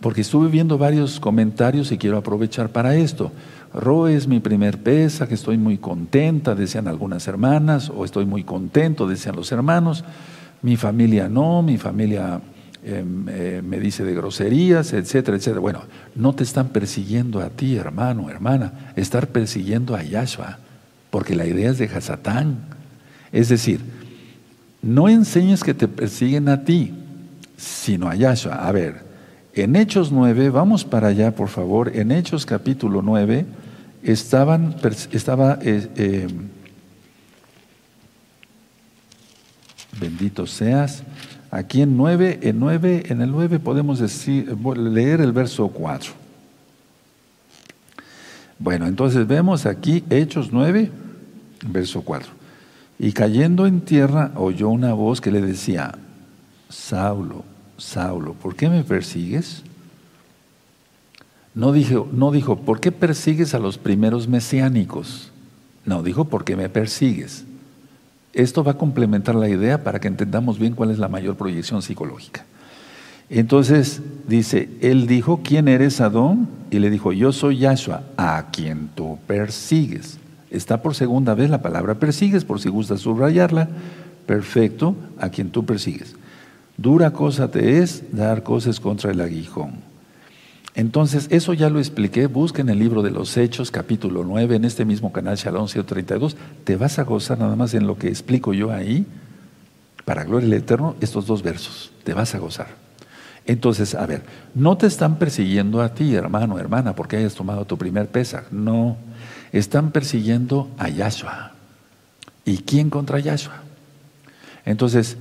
[0.00, 3.30] porque estuve viendo varios comentarios y quiero aprovechar para esto.
[3.74, 8.44] Ro es mi primer pesa, que estoy muy contenta, decían algunas hermanas, o estoy muy
[8.44, 10.04] contento, decían los hermanos.
[10.62, 12.40] Mi familia no, mi familia
[12.84, 15.60] eh, me dice de groserías, etcétera, etcétera.
[15.60, 15.82] Bueno,
[16.16, 20.58] no te están persiguiendo a ti, hermano, hermana, estar persiguiendo a Yahshua,
[21.10, 22.58] porque la idea es de Hasatán.
[23.30, 23.80] Es decir,
[24.82, 26.92] no enseñes que te persiguen a ti,
[27.56, 28.66] sino a Yahshua.
[28.66, 29.04] A ver,
[29.54, 33.46] en Hechos 9, vamos para allá, por favor, en Hechos capítulo 9,
[34.02, 34.74] estaban,
[35.12, 36.26] estaba, eh, eh,
[40.00, 41.04] bendito seas,
[41.52, 46.10] aquí en 9, en 9, en el 9 podemos decir, leer el verso 4.
[48.58, 50.90] Bueno, entonces vemos aquí Hechos 9,
[51.66, 52.32] verso 4.
[52.98, 55.92] Y cayendo en tierra oyó una voz que le decía,
[56.68, 57.44] Saulo,
[57.76, 59.62] Saulo, ¿por qué me persigues?
[61.54, 65.30] No dijo, no dijo, ¿por qué persigues a los primeros mesiánicos?
[65.84, 67.44] No, dijo, ¿por qué me persigues?
[68.32, 71.82] Esto va a complementar la idea para que entendamos bien cuál es la mayor proyección
[71.82, 72.44] psicológica.
[73.28, 76.48] Entonces dice, él dijo, ¿quién eres Adón?
[76.70, 80.18] Y le dijo, yo soy Yahshua, a quien tú persigues.
[80.50, 83.68] Está por segunda vez la palabra persigues, por si gustas subrayarla.
[84.26, 86.14] Perfecto, a quien tú persigues.
[86.76, 89.91] Dura cosa te es dar cosas contra el aguijón.
[90.74, 92.26] Entonces, eso ya lo expliqué.
[92.26, 96.36] Busca en el libro de los Hechos, capítulo 9, en este mismo canal Shalom 132.
[96.64, 99.06] Te vas a gozar nada más en lo que explico yo ahí,
[100.06, 101.92] para gloria del Eterno, estos dos versos.
[102.04, 102.68] Te vas a gozar.
[103.44, 104.22] Entonces, a ver,
[104.54, 108.44] no te están persiguiendo a ti, hermano, hermana, porque hayas tomado tu primer pesa.
[108.50, 108.96] No,
[109.52, 111.52] están persiguiendo a Yahshua.
[112.44, 113.62] ¿Y quién contra Yahshua?
[114.64, 115.16] Entonces,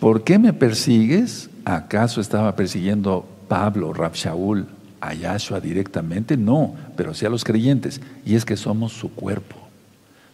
[0.00, 1.50] ¿por qué me persigues?
[1.64, 4.64] ¿Acaso estaba persiguiendo Pablo, Rab Shaul,
[4.98, 8.00] a Yahshua directamente, no, pero sí a los creyentes.
[8.24, 9.56] Y es que somos su cuerpo.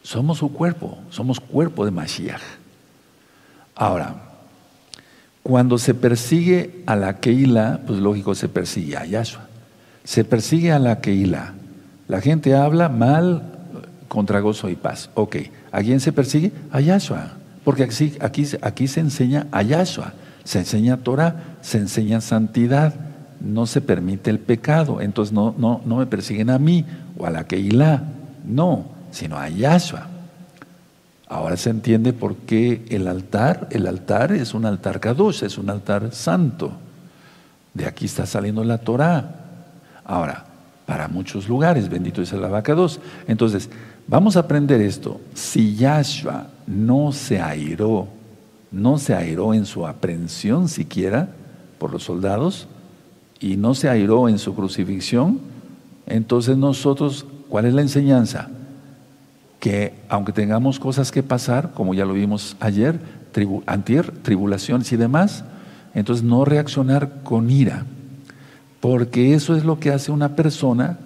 [0.04, 2.40] Somos su cuerpo, somos cuerpo de Mashiach.
[3.74, 4.22] Ahora,
[5.42, 9.48] cuando se persigue a la Keila, pues lógico, se persigue a Yahshua.
[10.04, 11.54] Se persigue a la Keila.
[12.07, 13.42] La gente habla mal
[14.07, 15.11] contra gozo y paz.
[15.14, 15.38] Ok,
[15.72, 16.52] ¿a quién se persigue?
[16.70, 17.33] A Yahshua.
[17.64, 20.14] Porque aquí, aquí, aquí se enseña a Yahshua.
[20.44, 23.07] Se enseña Torah, se enseña santidad
[23.40, 25.01] no se permite el pecado.
[25.01, 26.85] Entonces no, no, no me persiguen a mí
[27.16, 28.03] o a la Keilah,
[28.44, 30.09] no, sino a Yahshua.
[31.29, 35.68] Ahora se entiende por qué el altar, el altar es un altar kadosh, es un
[35.68, 36.72] altar santo.
[37.74, 39.35] De aquí está saliendo la Torah.
[40.05, 40.46] Ahora,
[40.87, 42.98] para muchos lugares, bendito es el abacados.
[43.27, 43.68] Entonces,
[44.07, 45.20] vamos a aprender esto.
[45.35, 48.09] Si Yahshua no se airó,
[48.70, 51.29] no se airó en su aprehensión siquiera
[51.79, 52.68] por los soldados,
[53.40, 55.40] y no se airó en su crucifixión,
[56.07, 58.48] entonces nosotros, ¿cuál es la enseñanza?
[59.61, 63.01] Que aunque tengamos cosas que pasar, como ya lo vimos ayer,
[63.66, 65.44] antier, tribulaciones y demás,
[65.94, 67.85] entonces no reaccionar con ira,
[68.81, 70.98] porque eso es lo que hace una persona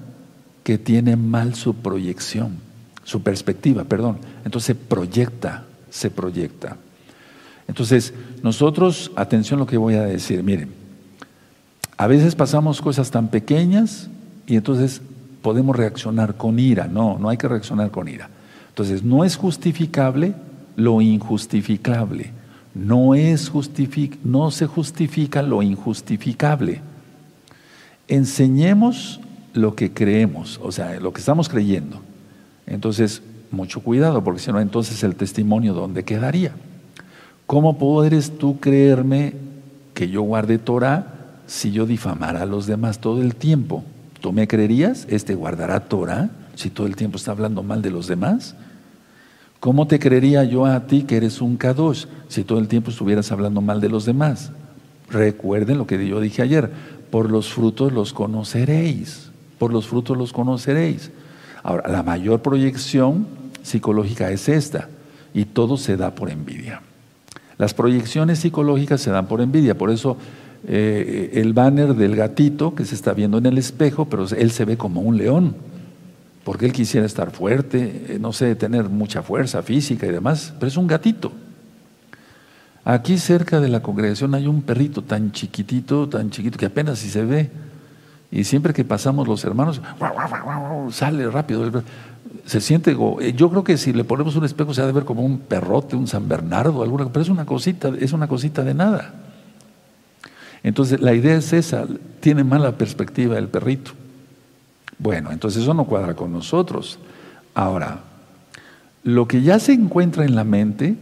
[0.64, 2.59] que tiene mal su proyección,
[3.05, 4.18] su perspectiva, perdón.
[4.45, 6.77] Entonces se proyecta, se proyecta.
[7.66, 10.82] Entonces, nosotros, atención a lo que voy a decir, miren,
[12.02, 14.08] a veces pasamos cosas tan pequeñas
[14.48, 15.00] y entonces
[15.40, 16.88] podemos reaccionar con ira.
[16.88, 18.28] No, no hay que reaccionar con ira.
[18.70, 20.34] Entonces, no es justificable
[20.74, 22.32] lo injustificable.
[22.74, 23.52] No, es
[24.24, 26.80] no se justifica lo injustificable.
[28.08, 29.20] Enseñemos
[29.54, 32.00] lo que creemos, o sea, lo que estamos creyendo.
[32.66, 36.50] Entonces, mucho cuidado, porque si no, entonces el testimonio, ¿dónde quedaría?
[37.46, 39.34] ¿Cómo podrías tú creerme
[39.94, 41.12] que yo guarde Torah
[41.46, 43.85] si yo difamara a los demás todo el tiempo,
[44.20, 45.07] ¿tú me creerías?
[45.09, 48.55] ¿Este guardará Torah si todo el tiempo está hablando mal de los demás?
[49.61, 53.31] ¿Cómo te creería yo a ti que eres un Kadosh si todo el tiempo estuvieras
[53.31, 54.50] hablando mal de los demás?
[55.09, 56.70] Recuerden lo que yo dije ayer,
[57.11, 61.11] por los frutos los conoceréis, por los frutos los conoceréis.
[61.62, 63.26] Ahora, la mayor proyección
[63.62, 64.88] psicológica es esta,
[65.35, 66.83] y todo se da por envidia.
[67.59, 70.16] Las proyecciones psicológicas se dan por envidia, por eso
[70.66, 74.64] eh, el banner del gatito que se está viendo en el espejo, pero él se
[74.64, 75.57] ve como un león,
[76.44, 80.68] porque él quisiera estar fuerte, eh, no sé, tener mucha fuerza física y demás, pero
[80.68, 81.33] es un gatito.
[82.85, 87.11] Aquí cerca de la congregación hay un perrito tan chiquitito, tan chiquito, que apenas si
[87.11, 87.51] se ve.
[88.31, 89.81] Y siempre que pasamos los hermanos,
[90.90, 91.70] sale rápido.
[92.46, 95.05] Se siente, eh, yo creo que si le ponemos un espejo se ha de ver
[95.05, 98.75] como un perrote, un San Bernardo, alguna, pero es una cosita, es una cosita de
[98.75, 99.32] nada.
[100.62, 101.87] Entonces, la idea es esa,
[102.20, 103.92] tiene mala perspectiva el perrito.
[104.98, 106.98] Bueno, entonces eso no cuadra con nosotros.
[107.55, 108.01] Ahora,
[109.03, 110.96] lo que ya se encuentra en la mente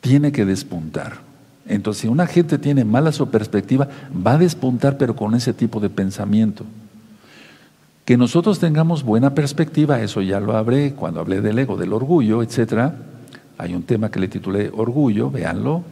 [0.00, 1.18] tiene que despuntar.
[1.66, 5.80] Entonces, si una gente tiene mala su perspectiva, va a despuntar, pero con ese tipo
[5.80, 6.64] de pensamiento.
[8.04, 12.42] Que nosotros tengamos buena perspectiva, eso ya lo hablé cuando hablé del ego, del orgullo,
[12.42, 12.92] etc.
[13.56, 15.84] Hay un tema que le titulé Orgullo, véanlo,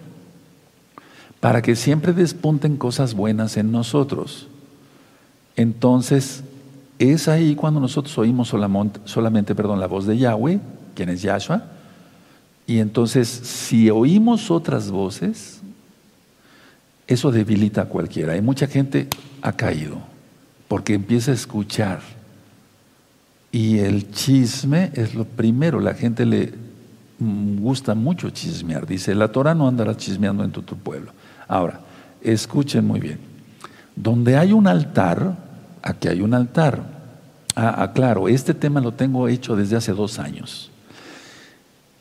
[1.42, 4.46] para que siempre despunten cosas buenas en nosotros.
[5.56, 6.44] Entonces,
[7.00, 8.54] es ahí cuando nosotros oímos
[9.06, 10.60] solamente, perdón, la voz de Yahweh,
[10.94, 11.64] quien es Yahshua,
[12.64, 15.60] y entonces si oímos otras voces,
[17.08, 18.36] eso debilita a cualquiera.
[18.36, 19.08] Y mucha gente
[19.40, 19.98] ha caído
[20.68, 22.02] porque empieza a escuchar.
[23.50, 26.54] Y el chisme es lo primero, la gente le
[27.18, 28.86] gusta mucho chismear.
[28.86, 31.10] Dice, la Torah no andará chismeando en tu pueblo.
[31.52, 31.80] Ahora,
[32.22, 33.18] escuchen muy bien.
[33.94, 35.36] Donde hay un altar,
[35.82, 36.82] aquí hay un altar.
[37.54, 40.70] Ah, ah, claro, este tema lo tengo hecho desde hace dos años.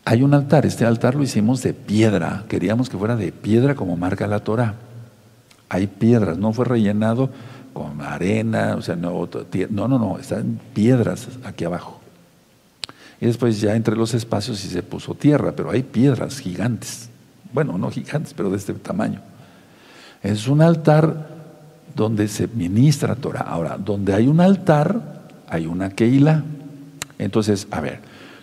[0.05, 3.97] Hay un altar, este altar lo hicimos de piedra, queríamos que fuera de piedra como
[3.97, 4.75] marca la Torah.
[5.67, 7.29] Hay piedras, no fue rellenado
[7.73, 9.27] con arena, o sea, no,
[9.69, 11.99] no, no, no, están piedras aquí abajo.
[13.19, 17.09] Y después ya entre los espacios sí se puso tierra, pero hay piedras gigantes.
[17.51, 19.21] Bueno, no gigantes, pero de este tamaño.
[20.23, 21.27] Es un altar
[21.95, 23.41] donde se ministra Torah.
[23.41, 26.43] Ahora, donde hay un altar, hay una keila.
[27.19, 27.99] Entonces, a ver,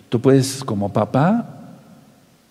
[0.09, 1.45] tú puedes como papá,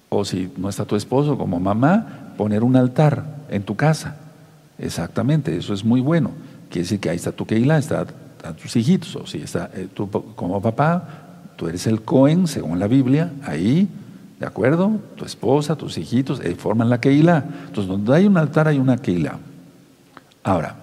[0.08, 4.16] o si no está tu esposo, como mamá, poner un altar en tu casa.
[4.78, 6.30] Exactamente, eso es muy bueno.
[6.70, 8.06] Quiere decir que ahí está tu keila, están
[8.60, 11.02] tus hijitos, o si está eh, tú como papá,
[11.56, 13.88] tú eres el Cohen, según la Biblia, ahí,
[14.38, 15.00] ¿de acuerdo?
[15.16, 17.44] Tu esposa, tus hijitos, eh, forman la keila.
[17.66, 19.38] Entonces, donde hay un altar hay una keila.
[20.42, 20.76] Ahora,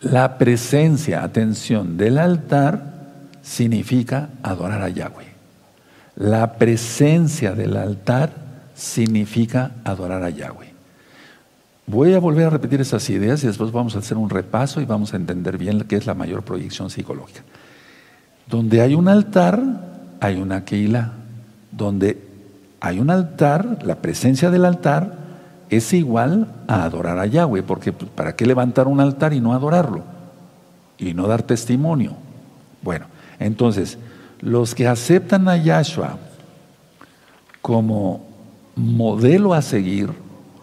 [0.00, 2.92] la presencia, atención, del altar
[3.42, 5.32] significa adorar a Yahweh.
[6.16, 8.32] La presencia del altar
[8.74, 10.72] significa adorar a Yahweh.
[11.86, 14.84] Voy a volver a repetir esas ideas y después vamos a hacer un repaso y
[14.84, 17.42] vamos a entender bien qué es la mayor proyección psicológica.
[18.48, 19.62] Donde hay un altar,
[20.20, 21.12] hay una keila.
[21.72, 22.22] Donde
[22.80, 25.18] hay un altar, la presencia del altar
[25.70, 29.54] es igual a adorar a Yahweh, porque pues, ¿para qué levantar un altar y no
[29.54, 30.04] adorarlo?
[30.98, 32.12] Y no dar testimonio.
[32.82, 33.06] Bueno,
[33.38, 33.98] entonces,
[34.40, 36.18] los que aceptan a Yahshua
[37.62, 38.26] como
[38.76, 40.10] modelo a seguir,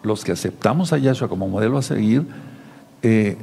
[0.02, 2.26] los que aceptamos a Yahshua como modelo a seguir,
[3.02, 3.36] eh,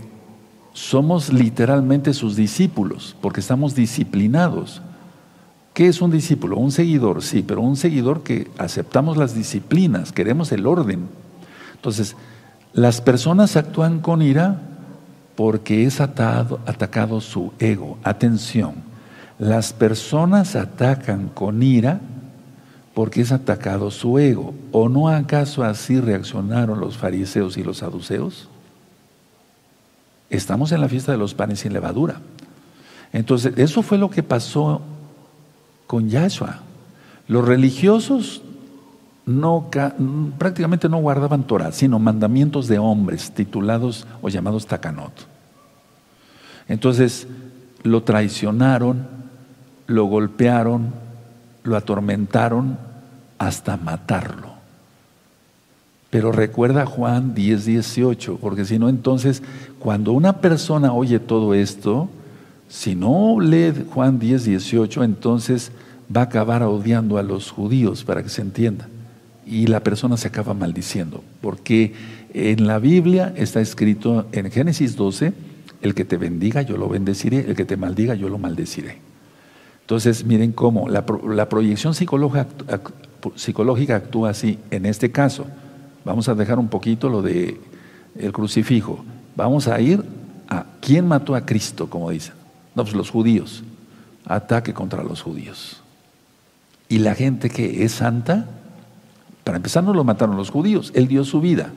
[0.74, 4.82] somos literalmente sus discípulos, porque estamos disciplinados.
[5.78, 6.58] ¿Qué es un discípulo?
[6.58, 11.08] Un seguidor, sí, pero un seguidor que aceptamos las disciplinas, queremos el orden.
[11.76, 12.16] Entonces,
[12.74, 14.60] las personas actúan con ira
[15.36, 18.00] porque es atado, atacado su ego.
[18.02, 18.74] Atención,
[19.38, 22.02] las personas atacan con ira
[22.96, 24.56] porque es atacado su ego.
[24.72, 28.50] ¿O no acaso así reaccionaron los fariseos y los saduceos?
[30.32, 32.20] Estamos en la fiesta de los panes sin levadura.
[33.14, 34.82] Entonces, eso fue lo que pasó
[35.88, 36.60] con Yahshua.
[37.28, 38.42] Los religiosos
[40.38, 45.12] prácticamente no guardaban Torah, sino mandamientos de hombres titulados o llamados takanot.
[46.70, 47.28] Entonces
[47.84, 49.08] lo traicionaron,
[49.88, 50.94] lo golpearon,
[51.64, 52.78] lo atormentaron
[53.38, 54.56] hasta matarlo.
[56.10, 59.44] Pero recuerda Juan 10, 18, porque si no, entonces,
[59.78, 62.10] cuando una persona oye todo esto,
[62.68, 65.72] si no lee Juan 10, 18, entonces
[66.16, 68.88] va a acabar odiando a los judíos, para que se entienda
[69.48, 71.94] y la persona se acaba maldiciendo, porque
[72.34, 75.32] en la Biblia está escrito en Génesis 12,
[75.82, 78.98] el que te bendiga yo lo bendeciré, el que te maldiga yo lo maldeciré.
[79.82, 81.06] Entonces, miren cómo la,
[81.48, 85.46] proyección psicológica, actúa así en este caso.
[86.04, 87.58] Vamos a dejar un poquito lo de
[88.34, 89.06] crucifijo.
[89.38, 90.04] Vamos a ir
[90.50, 92.34] a quién mató a Cristo, como dicen.
[92.84, 93.64] Pues los judíos.
[94.26, 95.82] Ataque contra los judíos.
[96.90, 98.46] Y la gente que es santa,
[99.44, 101.72] para empezar, no lo mataron los judíos, Él dio su vida.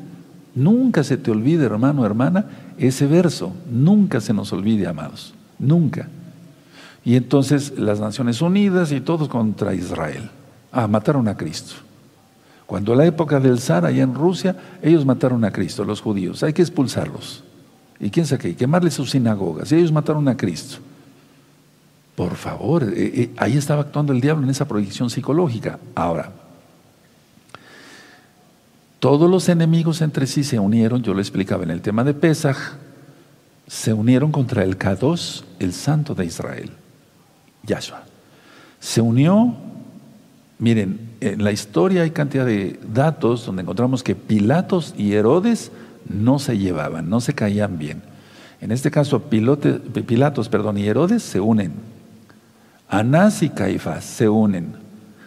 [0.54, 2.46] Nunca se te olvide, hermano, hermana,
[2.78, 3.52] ese verso.
[3.70, 5.32] Nunca se nos olvide, amados.
[5.58, 6.08] Nunca.
[7.04, 10.30] Y entonces las Naciones Unidas y todos contra Israel.
[10.72, 11.74] Ah, mataron a Cristo.
[12.66, 16.42] Cuando la época del zar allá en Rusia, ellos mataron a Cristo, los judíos.
[16.42, 17.42] Hay que expulsarlos.
[17.98, 18.56] ¿Y quién sabe qué?
[18.56, 19.72] Quemarles sus sinagogas.
[19.72, 20.78] Y ellos mataron a Cristo.
[22.20, 25.78] Por favor, eh, eh, ahí estaba actuando el diablo en esa proyección psicológica.
[25.94, 26.30] Ahora,
[28.98, 32.74] Todos los enemigos entre sí se unieron, yo lo explicaba en el tema de Pesaj,
[33.66, 36.72] se unieron contra el Kadosh, el santo de Israel,
[37.62, 38.02] Yahshua.
[38.80, 39.54] Se unió,
[40.58, 45.72] miren, en la historia hay cantidad de datos donde encontramos que Pilatos y Herodes
[46.06, 48.02] no se llevaban, no se caían bien.
[48.60, 51.99] En este caso, Pilatos perdón, y Herodes se unen.
[52.90, 54.74] Anás y Caifás se unen.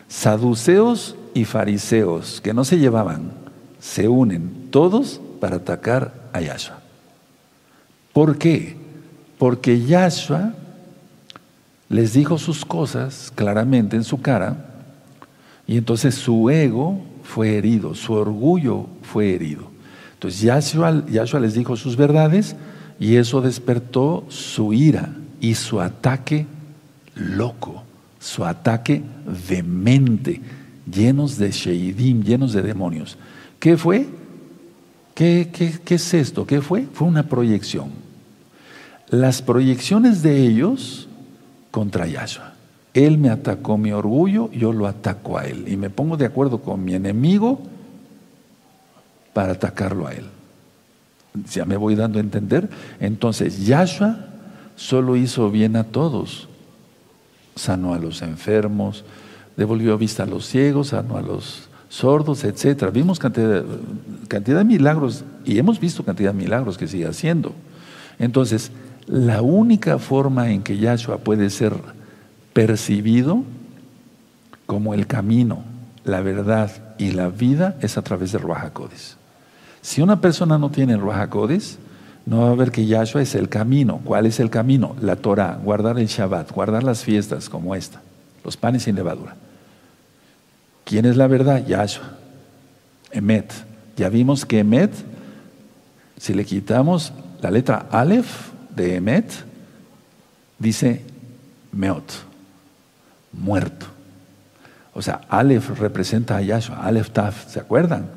[0.10, 3.32] Saduceos y fariseos, que no se llevaban,
[3.80, 6.80] se unen todos para atacar a Yahshua.
[8.12, 8.78] ¿Por qué?
[9.40, 10.54] Porque Yahshua
[11.90, 14.70] les dijo sus cosas claramente en su cara
[15.66, 19.72] y entonces su ego fue herido, su orgullo fue herido.
[20.14, 22.56] Entonces Yahshua, les dijo sus verdades
[23.00, 26.46] y eso despertó su ira y su ataque
[27.16, 27.84] loco,
[28.20, 29.02] su ataque
[29.48, 30.42] demente,
[30.92, 33.18] llenos de sheidim, llenos de demonios.
[33.60, 34.08] ¿Qué fue?
[35.14, 35.50] ¿Qué,
[35.84, 36.46] qué es esto?
[36.46, 36.88] ¿Qué fue?
[36.94, 37.90] Fue una proyección.
[39.10, 41.08] Las proyecciones de ellos
[41.72, 42.54] contra Yahshua.
[42.94, 45.66] Él me atacó mi orgullo, yo lo ataco a él.
[45.68, 47.62] Y me pongo de acuerdo con mi enemigo
[49.34, 50.26] para atacarlo a él
[51.34, 52.70] ya me voy dando a entender.
[53.00, 54.18] Entonces, Yahshua
[54.76, 56.48] solo hizo bien a todos.
[57.56, 59.04] Sanó a los enfermos,
[59.56, 62.90] devolvió vista a los ciegos, sanó a los sordos, etc.
[62.92, 63.64] Vimos cantidad,
[64.28, 67.54] cantidad de milagros y hemos visto cantidad de milagros que sigue haciendo.
[68.20, 68.72] Entonces,
[69.08, 71.74] la única forma en que Yahshua puede ser
[72.54, 73.44] percibido
[74.66, 75.64] como el camino,
[76.06, 78.72] la verdad y la vida es a través de Ruach
[79.84, 81.30] si una persona no tiene Ruach
[82.26, 84.02] no va a ver que Yahshua es el camino.
[84.04, 84.96] ¿Cuál es el camino?
[85.02, 88.02] La Torah, guardar el Shabbat, guardar las fiestas como esta,
[88.44, 89.36] los panes sin levadura.
[90.86, 91.66] ¿Quién es la verdad?
[91.66, 92.18] Yahshua.
[93.12, 93.54] Emet.
[93.96, 94.92] Ya vimos que Emet,
[96.18, 99.32] si le quitamos la letra Aleph de Emet,
[100.58, 101.02] dice
[101.72, 102.12] Meot,
[103.34, 103.86] muerto.
[104.94, 108.10] O sea, Aleph representa a Yahshua, Aleph Taf, ¿se acuerdan?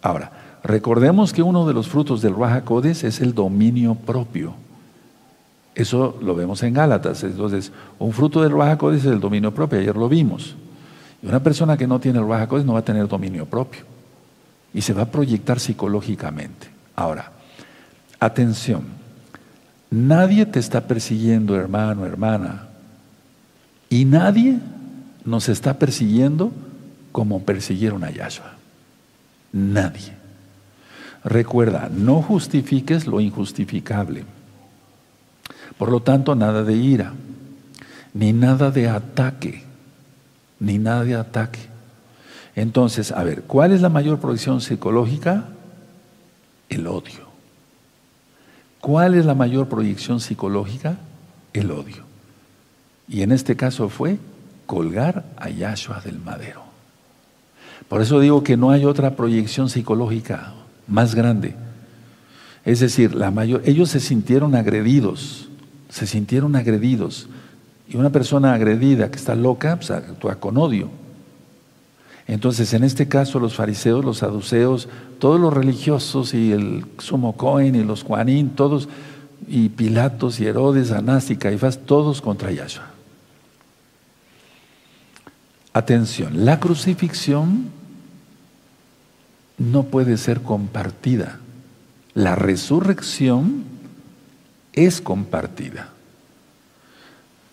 [0.00, 0.30] Ahora,
[0.64, 4.54] Recordemos que uno de los frutos del Raja es el dominio propio.
[5.74, 7.24] Eso lo vemos en Gálatas.
[7.24, 9.78] Entonces, un fruto del Raja es el dominio propio.
[9.78, 10.54] Ayer lo vimos.
[11.22, 13.82] Y una persona que no tiene el Raja no va a tener dominio propio.
[14.74, 16.68] Y se va a proyectar psicológicamente.
[16.94, 17.32] Ahora,
[18.20, 18.82] atención.
[19.90, 22.68] Nadie te está persiguiendo, hermano, hermana.
[23.88, 24.58] Y nadie
[25.24, 26.52] nos está persiguiendo
[27.10, 28.52] como persiguieron a Yahshua.
[29.52, 30.21] Nadie.
[31.24, 34.24] Recuerda, no justifiques lo injustificable.
[35.78, 37.12] Por lo tanto, nada de ira,
[38.12, 39.62] ni nada de ataque,
[40.58, 41.60] ni nada de ataque.
[42.54, 45.48] Entonces, a ver, ¿cuál es la mayor proyección psicológica?
[46.68, 47.30] El odio.
[48.80, 50.98] ¿Cuál es la mayor proyección psicológica?
[51.52, 52.04] El odio.
[53.08, 54.18] Y en este caso fue
[54.66, 56.62] colgar a Yahshua del madero.
[57.88, 60.54] Por eso digo que no hay otra proyección psicológica
[60.92, 61.54] más grande.
[62.64, 65.48] Es decir, la mayor, ellos se sintieron agredidos,
[65.88, 67.28] se sintieron agredidos.
[67.88, 70.88] Y una persona agredida que está loca, pues, actúa con odio.
[72.28, 74.88] Entonces, en este caso, los fariseos, los saduceos,
[75.18, 78.88] todos los religiosos y el sumo Cohen y los Juanín, todos,
[79.48, 82.90] y Pilatos y Herodes, Anás y Caifás, todos contra Yahshua.
[85.72, 87.81] Atención, la crucifixión
[89.62, 91.38] no puede ser compartida.
[92.14, 93.62] La resurrección
[94.72, 95.90] es compartida.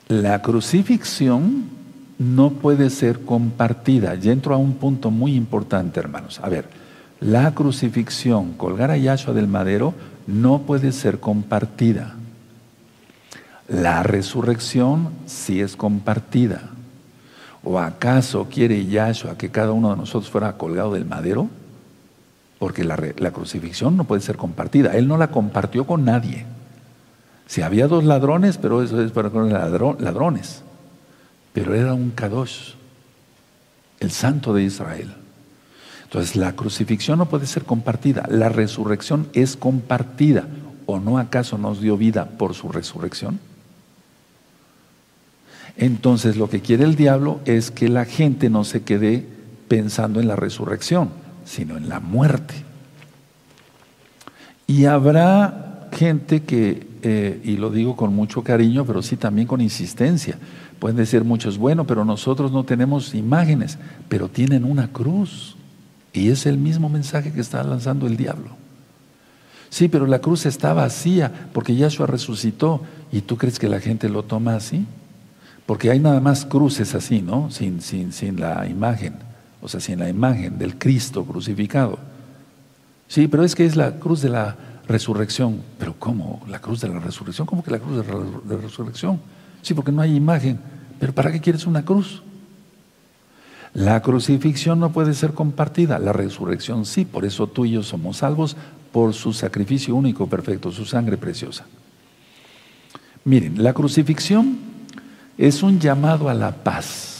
[0.07, 1.65] La crucifixión
[2.17, 4.15] no puede ser compartida.
[4.15, 6.39] Y entro a un punto muy importante, hermanos.
[6.43, 6.65] A ver,
[7.19, 9.93] la crucifixión, colgar a Yahshua del madero,
[10.25, 12.15] no puede ser compartida.
[13.67, 16.71] La resurrección sí es compartida.
[17.63, 21.49] ¿O acaso quiere Yahshua que cada uno de nosotros fuera colgado del madero?
[22.59, 24.95] Porque la, crucifixión no puede ser compartida.
[24.97, 26.45] Él no la compartió con nadie.
[27.47, 30.61] Si había dos ladrones, pero eso es para con ladrones.
[31.53, 32.73] Pero era un Kadosh,
[34.01, 35.13] el santo de Israel.
[36.03, 38.25] Entonces la crucifixión no puede ser compartida.
[38.29, 40.45] La resurrección es compartida.
[40.85, 43.39] ¿O no acaso nos dio vida por su resurrección?
[45.77, 49.25] Entonces lo que quiere el diablo es que la gente no se quede
[49.69, 51.09] pensando en la resurrección
[51.49, 52.53] sino en la muerte.
[54.67, 59.59] Y habrá gente que, eh, y lo digo con mucho cariño, pero sí también con
[59.59, 60.37] insistencia,
[60.77, 65.55] pueden decir muchos, bueno, pero nosotros no tenemos imágenes, pero tienen una cruz.
[66.13, 68.51] Y es el mismo mensaje que está lanzando el diablo.
[69.71, 72.81] Sí, pero la cruz está vacía porque Yahshua resucitó.
[73.11, 74.85] ¿Y tú crees que la gente lo toma así?
[75.65, 77.49] Porque hay nada más cruces así, ¿no?
[77.49, 79.28] Sin, sin, sin la imagen.
[79.61, 81.99] O sea, sin la imagen del Cristo crucificado.
[83.07, 84.55] Sí, pero es que es la cruz de la
[84.87, 85.61] resurrección.
[85.77, 86.41] ¿Pero cómo?
[86.47, 87.47] ¿La cruz de la resurrección?
[87.47, 89.19] ¿Cómo que la cruz de la resurrección?
[89.61, 90.59] Sí, porque no hay imagen.
[90.99, 92.23] ¿Pero para qué quieres una cruz?
[93.73, 98.17] La crucifixión no puede ser compartida, la resurrección sí, por eso tú y yo somos
[98.17, 98.57] salvos
[98.91, 101.65] por su sacrificio único, perfecto, su sangre preciosa.
[103.25, 104.57] Miren, la crucifixión
[105.37, 107.18] es un llamado a la paz.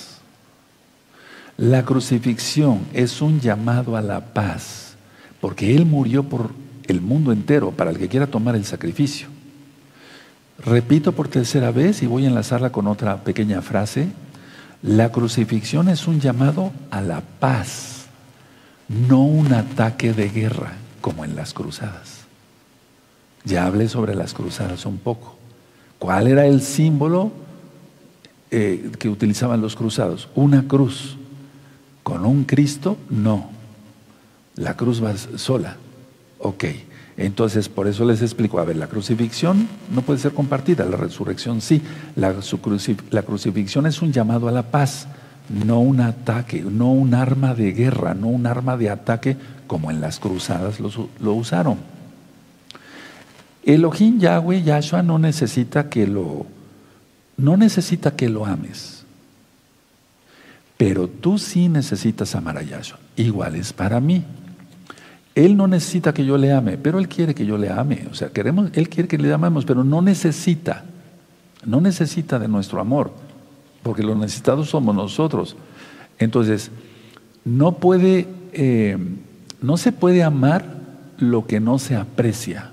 [1.60, 4.93] La crucifixión es un llamado a la paz,
[5.41, 6.51] porque Él murió por
[6.88, 9.28] el mundo entero, para el que quiera tomar el sacrificio.
[10.60, 14.07] Repito por tercera vez y voy a enlazarla con otra pequeña frase.
[14.82, 18.05] La crucifixión es un llamado a la paz,
[18.88, 22.20] no un ataque de guerra como en las cruzadas.
[23.43, 25.36] Ya hablé sobre las cruzadas un poco.
[25.97, 27.34] ¿Cuál era el símbolo
[28.49, 30.30] eh, que utilizaban los cruzados?
[30.36, 31.18] Una cruz.
[32.10, 32.97] ¿Con un Cristo?
[33.12, 33.51] No.
[34.55, 35.78] La cruz va sola.
[36.39, 36.66] Ok.
[37.18, 41.62] Entonces, por eso les explico, a ver, la crucifixión no puede ser compartida, la resurrección
[41.62, 41.84] sí.
[42.16, 42.34] La,
[43.22, 45.07] crucifixión es un llamado a la paz,
[45.49, 49.38] no un ataque, no un arma de guerra, no un arma de ataque
[49.68, 50.89] como en las cruzadas lo,
[51.20, 51.78] lo usaron.
[53.64, 56.47] Elohim Yahweh, Yahshua no necesita que lo,
[57.38, 58.99] no necesita que lo ames.
[60.80, 63.00] Pero tú sí necesitas amar a Yahshua.
[63.18, 64.24] Igual es para mí.
[65.36, 68.08] Él no necesita que yo le ame, pero Él quiere que yo le ame.
[68.10, 70.86] O sea, queremos, Él quiere que le amemos, pero no necesita,
[71.66, 73.12] no necesita de nuestro amor,
[73.84, 75.58] porque los necesitados somos nosotros.
[76.18, 76.72] Entonces,
[77.44, 78.98] no puede, eh,
[79.62, 80.64] no se puede amar
[81.18, 82.68] lo que no se aprecia.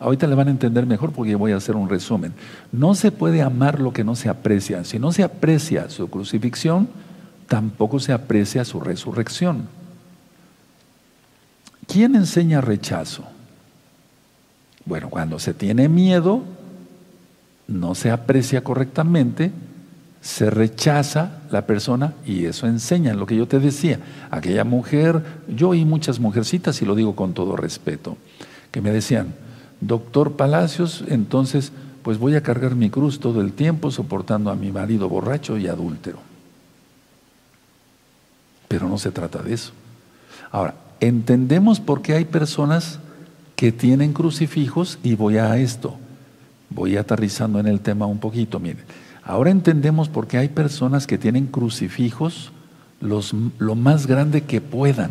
[0.00, 2.32] Ahorita le van a entender mejor porque voy a hacer un resumen.
[2.70, 4.84] No se puede amar lo que no se aprecia.
[4.84, 6.88] Si no se aprecia su crucifixión,
[7.48, 9.68] tampoco se aprecia su resurrección.
[11.88, 13.24] ¿Quién enseña rechazo?
[14.84, 16.42] Bueno, cuando se tiene miedo,
[17.66, 19.50] no se aprecia correctamente,
[20.20, 23.98] se rechaza la persona y eso enseña lo que yo te decía.
[24.30, 28.16] Aquella mujer, yo oí muchas mujercitas y lo digo con todo respeto,
[28.70, 29.34] que me decían,
[29.80, 31.72] doctor Palacios, entonces
[32.02, 35.68] pues voy a cargar mi cruz todo el tiempo soportando a mi marido borracho y
[35.68, 36.18] adúltero.
[38.68, 39.72] Pero no se trata de eso.
[40.50, 42.98] Ahora, entendemos por qué hay personas
[43.56, 45.96] que tienen crucifijos y voy a esto,
[46.70, 48.84] voy aterrizando en el tema un poquito, miren.
[49.22, 52.52] Ahora entendemos por qué hay personas que tienen crucifijos
[53.00, 55.10] los, lo más grande que puedan.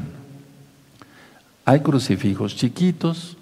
[1.66, 3.37] Hay crucifijos chiquitos,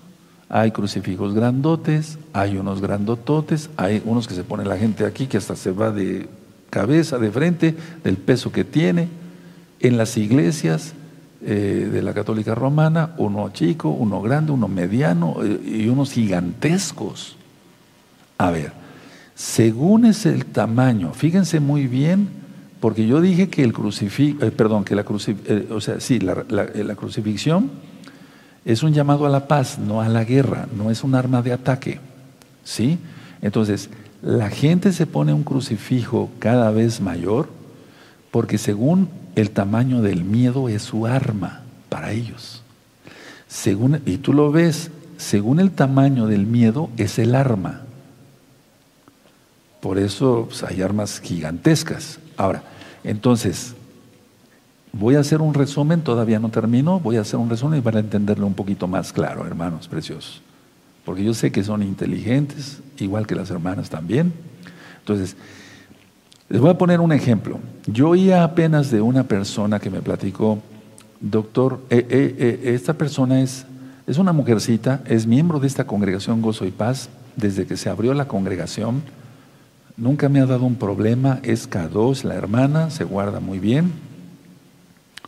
[0.49, 5.37] hay crucifijos grandotes, hay unos grandototes, hay unos que se pone la gente aquí que
[5.37, 6.27] hasta se va de
[6.69, 9.07] cabeza, de frente, del peso que tiene.
[9.79, 10.93] En las iglesias
[11.41, 17.37] eh, de la católica romana, uno chico, uno grande, uno mediano eh, y unos gigantescos.
[18.37, 18.71] A ver,
[19.33, 22.29] según es el tamaño, fíjense muy bien,
[22.79, 25.05] porque yo dije que el crucifijo, eh, perdón, que la,
[25.71, 27.71] o sea, sí, la crucifixión
[28.65, 31.53] es un llamado a la paz, no a la guerra, no es un arma de
[31.53, 31.99] ataque.
[32.63, 32.97] ¿Sí?
[33.41, 33.89] Entonces,
[34.23, 37.47] la gente se pone un crucifijo cada vez mayor
[38.31, 42.63] porque según el tamaño del miedo es su arma para ellos.
[43.47, 47.83] Según, y tú lo ves, según el tamaño del miedo es el arma.
[49.79, 52.17] Por eso pues, hay armas gigantescas.
[52.35, 52.63] Ahora,
[53.03, 53.75] entonces,
[54.97, 58.47] voy a hacer un resumen, todavía no termino, voy a hacer un resumen para entenderlo
[58.47, 60.41] un poquito más claro, hermanos preciosos.
[61.03, 64.33] Porque yo sé que son inteligentes, igual que las hermanas también.
[64.99, 65.35] Entonces,
[66.47, 67.59] les voy a poner un ejemplo.
[67.85, 70.59] Yo oía apenas de una persona que me platicó,
[71.19, 73.65] doctor, eh, eh, eh, esta persona es,
[74.07, 78.13] es una mujercita, es miembro de esta congregación Gozo y Paz desde que se abrió
[78.13, 79.03] la congregación.
[79.97, 84.14] Nunca me ha dado un problema, es K2, la hermana, se guarda muy bien.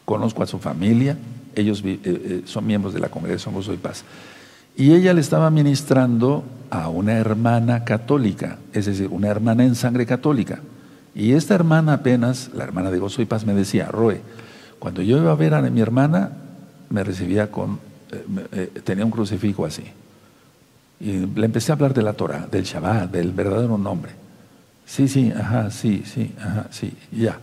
[0.08, 1.18] Conozco a su familia,
[1.54, 1.84] ellos
[2.46, 4.06] son miembros de la congregación Gozo y Paz.
[4.78, 10.06] Y ella le estaba ministrando a una hermana católica, es decir, una hermana en sangre
[10.06, 10.62] católica.
[11.14, 14.22] Y esta hermana apenas, la hermana de Gozo y Paz, me decía, Roe,
[14.80, 16.32] cuando yo iba a ver a mi hermana,
[16.90, 17.78] me recibía con,
[18.14, 19.84] eh, eh, tenía un crucifijo así.
[21.02, 24.14] Y le empecé a hablar de la Torah, del Shabbat, del verdadero nombre.
[24.86, 27.40] Sí, sí, ajá, sí, sí, ajá, sí, ya.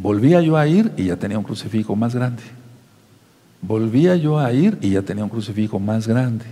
[0.00, 2.42] Volvía yo a ir y ya tenía un crucifijo más grande.
[3.60, 6.44] Volvía yo a ir y ya tenía un crucifijo más grande.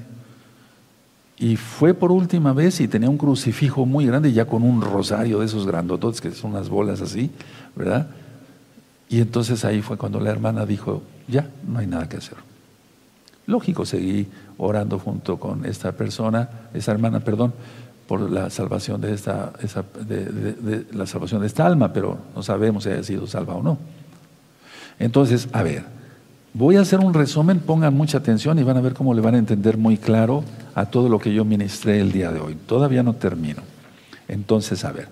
[1.38, 5.38] Y fue por última vez y tenía un crucifijo muy grande, ya con un rosario
[5.38, 7.30] de esos grandototes, que son unas bolas así,
[7.76, 8.08] ¿verdad?
[9.08, 12.38] Y entonces ahí fue cuando la hermana dijo, ya, no hay nada que hacer.
[13.46, 14.26] Lógico, seguí
[14.58, 17.54] orando junto con esta persona, esa hermana, perdón,
[18.06, 19.52] por la salvación de esta,
[20.06, 23.78] de, la salvación de esta alma, pero no sabemos si haya sido salva o no.
[24.98, 25.84] Entonces, a ver,
[26.54, 29.34] voy a hacer un resumen, pongan mucha atención y van a ver cómo le van
[29.34, 30.44] a entender muy claro
[30.74, 32.56] a todo lo que yo ministré el día de hoy.
[32.66, 33.62] Todavía no termino.
[34.28, 35.08] Entonces, a ver,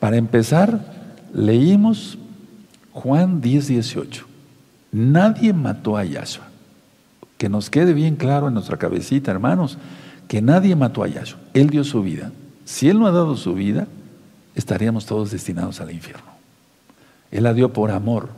[0.00, 0.80] para empezar,
[1.34, 2.18] leímos
[2.92, 4.26] Juan 10, 18.
[4.92, 6.48] Nadie mató a Yahshua.
[7.36, 9.78] Que nos quede bien claro en nuestra cabecita, hermanos,
[10.28, 11.40] que nadie mató a Yahshua.
[11.54, 12.30] Él dio su vida.
[12.64, 13.88] Si Él no ha dado su vida,
[14.54, 16.30] estaríamos todos destinados al infierno.
[17.30, 18.28] Él la dio por amor.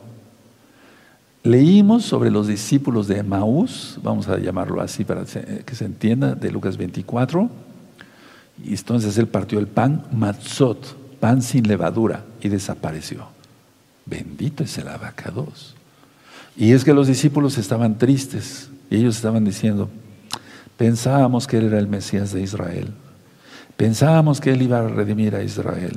[1.42, 6.50] Leímos sobre los discípulos de Maús, vamos a llamarlo así para que se entienda, de
[6.50, 7.50] Lucas 24.
[8.62, 13.26] Y entonces él partió el pan, matzot, pan sin levadura, y desapareció.
[14.04, 15.74] Bendito es el abacados.
[16.56, 19.88] Y es que los discípulos estaban tristes y ellos estaban diciendo,
[20.80, 22.86] pensábamos que él era el Mesías de Israel,
[23.76, 25.94] pensábamos que él iba a redimir a Israel,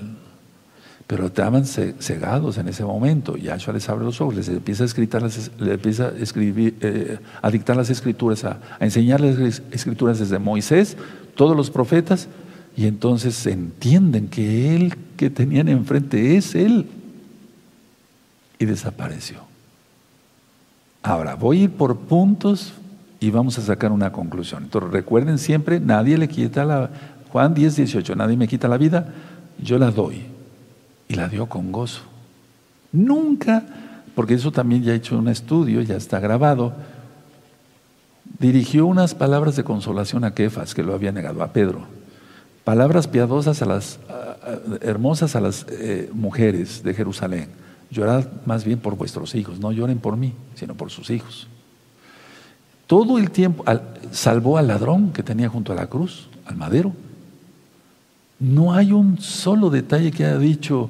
[1.08, 3.38] pero estaban cegados en ese momento.
[3.38, 5.20] Yahshua les abre los ojos, les empieza a,
[5.60, 10.98] les a, escribir, eh, a dictar las escrituras, a, a enseñarles las escrituras desde Moisés,
[11.36, 12.28] todos los profetas,
[12.76, 16.90] y entonces entienden que él que tenían enfrente es él.
[18.60, 19.38] Y desapareció.
[21.02, 22.74] Ahora, voy a ir por puntos
[23.24, 24.64] y vamos a sacar una conclusión.
[24.64, 26.90] Entonces, recuerden siempre, nadie le quita la...
[27.32, 29.14] Juan 10, 18, nadie me quita la vida,
[29.58, 30.24] yo la doy
[31.08, 32.02] y la dio con gozo.
[32.92, 33.64] Nunca,
[34.14, 36.74] porque eso también ya he hecho un estudio, ya está grabado,
[38.40, 41.86] dirigió unas palabras de consolación a Kefas, que lo había negado, a Pedro.
[42.66, 44.00] Palabras piadosas a las,
[44.82, 47.48] hermosas a las eh, mujeres de Jerusalén.
[47.90, 51.48] Llorad más bien por vuestros hijos, no lloren por mí, sino por sus hijos.
[52.88, 53.64] Todo el tiempo
[54.12, 56.94] salvó al ladrón que tenía junto a la cruz, al madero.
[58.40, 60.90] No hay un solo detalle que haya dicho,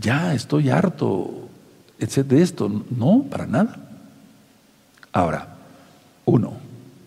[0.00, 1.48] ya estoy harto
[1.98, 2.84] de esto.
[2.90, 3.76] No, para nada.
[5.12, 5.56] Ahora,
[6.24, 6.54] uno,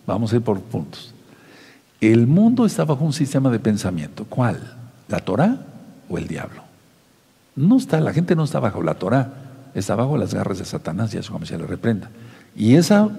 [0.06, 1.14] vamos a ir por puntos.
[2.00, 4.24] El mundo está bajo un sistema de pensamiento.
[4.24, 4.76] ¿Cuál?
[5.08, 5.58] ¿La Torah
[6.08, 6.62] o el diablo?
[7.54, 9.34] No está, la gente no está bajo la Torah,
[9.74, 12.10] está bajo las garras de Satanás y a su le reprenda.
[12.56, 13.10] Y esa,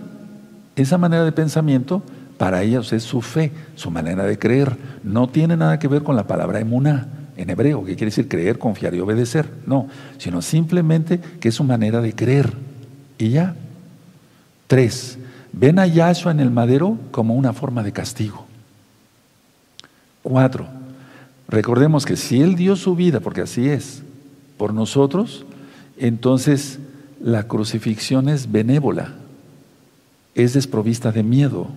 [0.81, 2.03] esa manera de pensamiento
[2.37, 4.75] para ellos es su fe, su manera de creer.
[5.03, 7.07] No tiene nada que ver con la palabra emuná
[7.37, 9.49] en hebreo, que quiere decir creer, confiar y obedecer.
[9.65, 12.53] No, sino simplemente que es su manera de creer.
[13.17, 13.55] Y ya.
[14.67, 15.17] Tres,
[15.51, 18.45] ven a Yahshua en el madero como una forma de castigo.
[20.23, 20.67] Cuatro,
[21.47, 24.03] recordemos que si Él dio su vida, porque así es,
[24.57, 25.45] por nosotros,
[25.97, 26.79] entonces
[27.19, 29.13] la crucifixión es benévola,
[30.35, 31.67] es desprovista de miedo,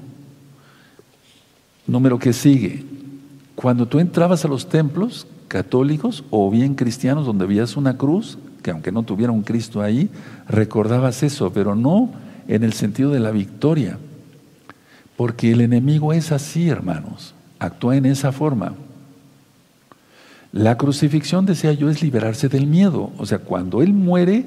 [1.87, 2.85] Número que sigue.
[3.55, 8.71] Cuando tú entrabas a los templos católicos o bien cristianos donde veías una cruz, que
[8.71, 10.09] aunque no tuviera un Cristo ahí,
[10.49, 12.11] recordabas eso, pero no
[12.49, 13.99] en el sentido de la victoria.
[15.17, 18.75] Porque el enemigo es así, hermanos, actúa en esa forma.
[20.51, 23.11] La crucifixión, decía yo, es liberarse del miedo.
[23.19, 24.47] O sea, cuando Él muere,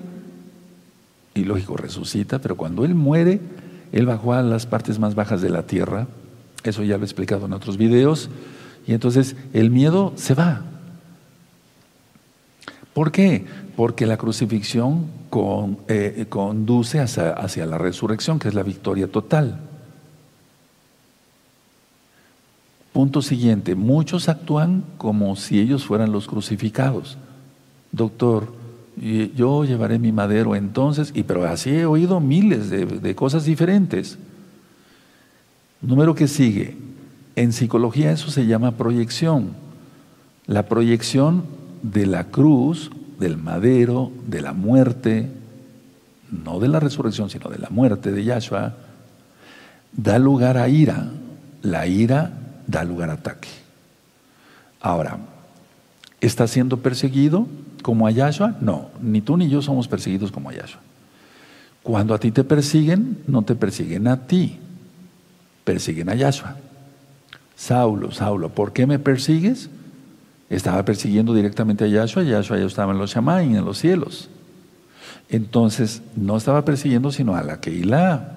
[1.36, 3.40] y lógico, resucita, pero cuando Él muere,
[3.92, 6.08] Él bajó a las partes más bajas de la tierra,
[6.64, 8.30] eso ya lo he explicado en otros videos.
[8.86, 10.62] Y entonces el miedo se va.
[12.94, 13.46] ¿Por qué?
[13.76, 15.06] Porque la crucifixión
[15.88, 19.60] eh, conduce hacia la resurrección, que es la victoria total.
[22.94, 27.18] Punto siguiente, muchos actúan como si ellos fueran los crucificados.
[27.92, 28.52] Doctor,
[28.98, 34.18] yo llevaré mi madero entonces, y pero así he oído miles de cosas diferentes.
[35.82, 36.76] Número que sigue.
[37.36, 39.52] En psicología eso se llama proyección.
[40.48, 41.44] La proyección
[41.84, 42.90] de la cruz,
[43.20, 45.30] del madero, de la muerte,
[46.32, 48.76] no de la resurrección, sino de la muerte de Yahshua,
[49.94, 51.12] da lugar a ira.
[51.62, 52.32] La ira
[52.66, 53.50] da lugar a ataque.
[54.80, 55.20] Ahora,
[56.22, 57.48] ¿está siendo perseguido
[57.82, 58.56] como a Yahshua?
[58.62, 60.82] No, ni tú ni yo somos perseguidos como a Yahshua.
[61.84, 64.60] Cuando a ti te persiguen, no te persiguen a ti,
[65.64, 66.58] persiguen a Yahshua.
[67.56, 69.70] Saulo, Saulo, ¿por qué me persigues?
[70.50, 74.30] Estaba persiguiendo directamente a Yahshua, Yahshua ya estaba en los Shamayim, en los cielos.
[75.30, 78.34] Entonces, no estaba persiguiendo sino a la Keilah.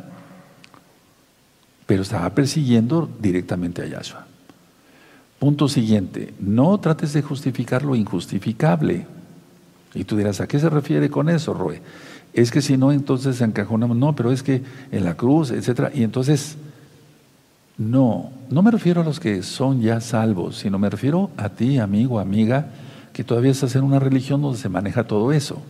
[1.86, 4.26] pero estaba persiguiendo directamente a Yahshua.
[5.40, 9.06] Punto siguiente, no trates de justificar lo injustificable.
[9.94, 11.80] Y tú dirás, ¿a qué se refiere con eso, Roe?
[12.32, 13.96] Es que si no, entonces se encajonamos.
[13.96, 14.62] No, pero es que
[14.92, 15.90] en la cruz, etcétera.
[15.92, 16.56] Y entonces,
[17.76, 21.78] no, no me refiero a los que son ya salvos, sino me refiero a ti,
[21.78, 22.68] amigo, amiga,
[23.12, 25.60] que todavía estás en una religión donde se maneja todo eso.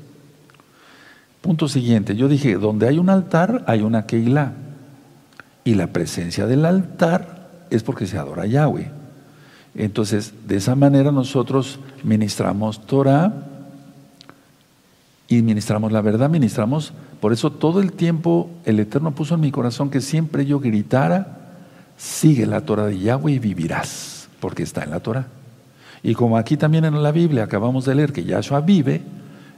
[1.40, 4.52] Punto siguiente, yo dije, donde hay un altar, hay una Keilah.
[5.64, 8.90] Y la presencia del altar es porque se adora a Yahweh.
[9.74, 13.49] Entonces, de esa manera nosotros ministramos Torah
[15.30, 19.52] y ministramos la verdad, ministramos, por eso todo el tiempo el Eterno puso en mi
[19.52, 21.38] corazón que siempre yo gritara,
[21.96, 25.28] sigue la Torah de Yahweh y vivirás, porque está en la Torah.
[26.02, 29.02] Y como aquí también en la Biblia acabamos de leer que Yahshua vive,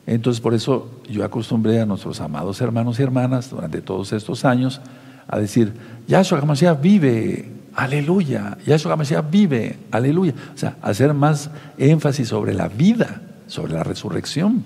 [0.07, 4.83] entonces por eso yo acostumbré a nuestros amados hermanos y hermanas durante todos estos años
[5.27, 5.73] a decir,
[6.07, 10.35] Yahshua HaMashiach vive, aleluya, Yahshua HaMashiach vive, aleluya.
[10.55, 14.65] O sea, hacer más énfasis sobre la vida, sobre la resurrección,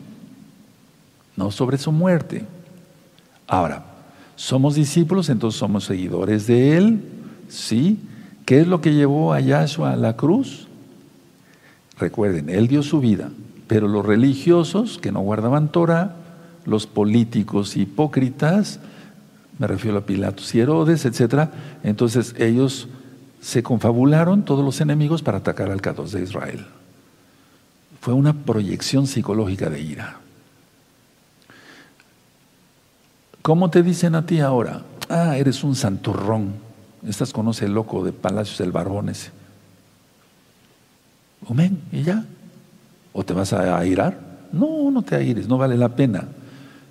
[1.36, 2.44] no sobre su muerte.
[3.46, 3.84] Ahora,
[4.34, 7.00] somos discípulos, entonces somos seguidores de Él,
[7.48, 7.98] ¿sí?
[8.44, 10.68] ¿Qué es lo que llevó a Yahshua a la cruz?
[11.98, 13.30] Recuerden, Él dio su vida,
[13.66, 16.16] pero los religiosos que no guardaban Torah,
[16.64, 18.80] los políticos hipócritas,
[19.58, 21.50] me refiero a Pilatos y Herodes, etcétera,
[21.82, 22.88] entonces ellos
[23.40, 26.66] se confabularon todos los enemigos para atacar al Cados de Israel.
[28.00, 30.20] Fue una proyección psicológica de ira.
[33.46, 34.82] ¿Cómo te dicen a ti ahora?
[35.08, 36.54] Ah, eres un santurrón.
[37.06, 39.30] Estás conoce el loco de Palacios del Barbón ese.
[41.92, 42.24] Y ya.
[43.12, 44.18] ¿O te vas a airar?
[44.50, 46.24] No, no te aires, no vale la pena.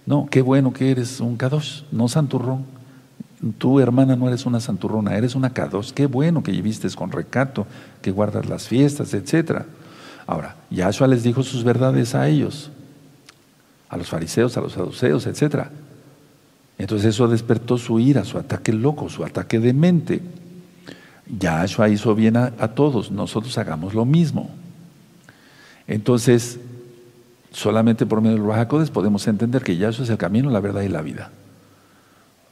[0.05, 2.63] No, qué bueno que eres un kadosh, no santurrón.
[3.57, 5.91] Tu hermana no eres una santurrona, eres una kadosh.
[5.91, 7.67] Qué bueno que vistes con recato,
[8.01, 9.63] que guardas las fiestas, etc.
[10.25, 12.71] Ahora, Yahshua les dijo sus verdades a ellos,
[13.89, 15.67] a los fariseos, a los saduceos, etc.
[16.77, 20.21] Entonces eso despertó su ira, su ataque loco, su ataque de mente.
[21.27, 24.49] Yahshua hizo bien a, todos, nosotros hagamos lo mismo.
[25.87, 26.59] Entonces,
[27.51, 30.89] solamente por medio del Rahakodes podemos entender que Yahshua es el camino, la verdad y
[30.89, 31.31] la vida.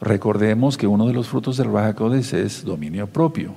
[0.00, 3.54] Recordemos que uno de los frutos del Rahakodes es dominio propio.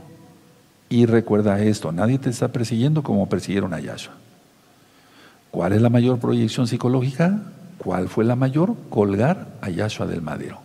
[0.89, 4.13] Y recuerda esto, nadie te está persiguiendo como persiguieron a Yahshua.
[5.51, 7.41] ¿Cuál es la mayor proyección psicológica?
[7.77, 8.75] ¿Cuál fue la mayor?
[8.89, 10.59] Colgar a Yahshua del madero.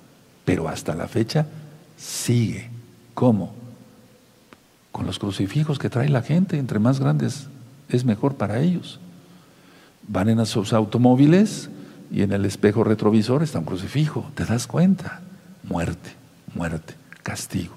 [0.45, 1.47] Pero hasta la fecha
[1.97, 2.71] sigue.
[3.15, 3.63] ¿Cómo?
[4.93, 7.49] con los crucifijos que trae la gente, entre más grandes
[7.89, 9.01] es mejor para ellos.
[10.07, 11.71] Van en sus automóviles
[12.11, 15.21] y en el espejo retrovisor está un crucifijo, ¿te das cuenta?
[15.65, 16.11] Muerte,
[16.55, 17.75] muerte, castigo.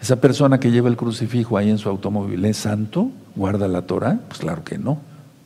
[0.00, 3.10] ¿Esa persona que lleva el crucifijo ahí en su automóvil es santo?
[3.36, 4.18] ¿Guarda la Torah?
[4.28, 4.98] Pues claro que no.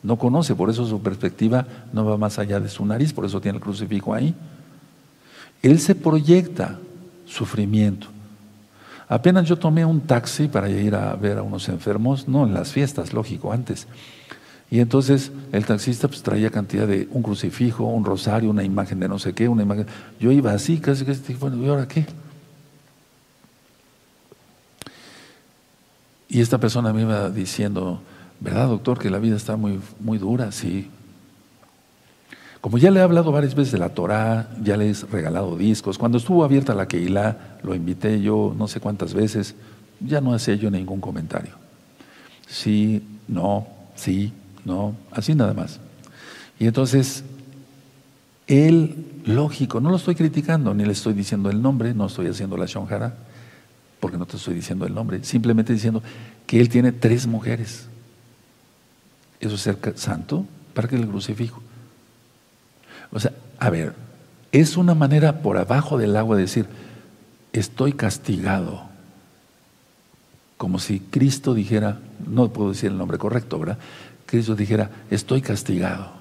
[0.03, 3.39] No conoce, por eso su perspectiva no va más allá de su nariz, por eso
[3.39, 4.35] tiene el crucifijo ahí.
[5.61, 6.77] Él se proyecta
[7.25, 8.07] sufrimiento.
[9.07, 12.71] Apenas yo tomé un taxi para ir a ver a unos enfermos, no en las
[12.71, 13.87] fiestas, lógico, antes.
[14.69, 19.07] Y entonces el taxista pues traía cantidad de un crucifijo, un rosario, una imagen de
[19.07, 19.85] no sé qué, una imagen.
[20.19, 22.05] Yo iba así, casi que bueno, ¿y ahora qué?
[26.27, 28.01] Y esta persona me iba diciendo,
[28.39, 30.51] ¿verdad, doctor, que la vida está muy, muy dura?
[30.51, 30.89] Sí,
[32.63, 35.97] como ya le he hablado varias veces de la Torah, ya le he regalado discos.
[35.97, 39.53] Cuando estuvo abierta la Keilah, lo invité yo no sé cuántas veces,
[39.99, 41.51] ya no hacía yo ningún comentario.
[42.47, 44.31] Sí, no, sí,
[44.63, 45.81] no, así nada más.
[46.57, 47.25] Y entonces,
[48.47, 52.55] él, lógico, no lo estoy criticando, ni le estoy diciendo el nombre, no estoy haciendo
[52.55, 53.13] la shonjara,
[53.99, 56.01] porque no te estoy diciendo el nombre, simplemente diciendo
[56.47, 57.89] que él tiene tres mujeres.
[59.43, 60.45] ¿Eso es ser santo?
[60.73, 61.61] ¿Para qué le crucifijo?
[63.11, 63.93] O sea, a ver,
[64.53, 66.65] es una manera por abajo del agua de decir,
[67.51, 68.83] estoy castigado.
[70.55, 73.79] Como si Cristo dijera, no puedo decir el nombre correcto, ¿verdad?
[74.25, 76.13] Cristo dijera, estoy castigado.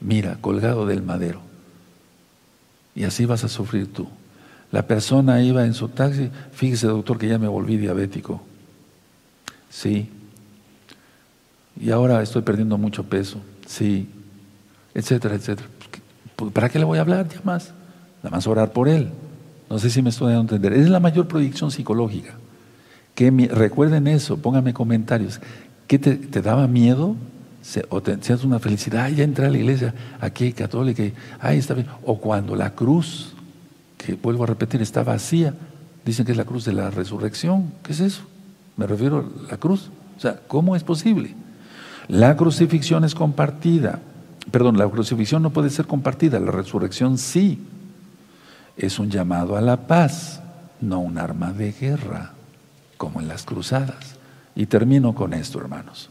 [0.00, 1.40] Mira, colgado del madero.
[2.94, 4.06] Y así vas a sufrir tú.
[4.70, 8.40] La persona iba en su taxi, fíjese doctor que ya me volví diabético.
[9.68, 10.10] Sí.
[11.80, 13.40] Y ahora estoy perdiendo mucho peso.
[13.66, 14.08] Sí.
[14.94, 15.68] Etcétera, etcétera.
[16.36, 17.72] Pues, ¿Para qué le voy a hablar ya más?
[18.22, 19.10] Nada más orar por él.
[19.68, 20.72] No sé si me estoy dando a entender.
[20.72, 22.34] Es la mayor proyección psicológica.
[23.14, 25.40] Que recuerden eso, pónganme comentarios.
[25.86, 27.16] ¿Qué te, daba miedo?
[27.88, 31.02] o te sientes una felicidad, ya entré a la iglesia, aquí católica,
[31.40, 31.88] ahí está bien.
[32.04, 33.34] O cuando la cruz,
[33.98, 35.52] que vuelvo a repetir, está vacía,
[36.06, 37.72] Dicen que es la cruz de la resurrección.
[37.82, 38.22] ¿Qué es eso?
[38.76, 39.90] Me refiero a la cruz.
[40.16, 41.34] O sea, ¿cómo es posible?
[42.08, 44.00] La crucifixión es compartida.
[44.50, 47.60] Perdón, la crucifixión no puede ser compartida, la resurrección sí.
[48.76, 50.40] Es un llamado a la paz,
[50.80, 52.32] no un arma de guerra,
[52.96, 54.16] como en las cruzadas.
[54.54, 56.10] Y termino con esto, hermanos.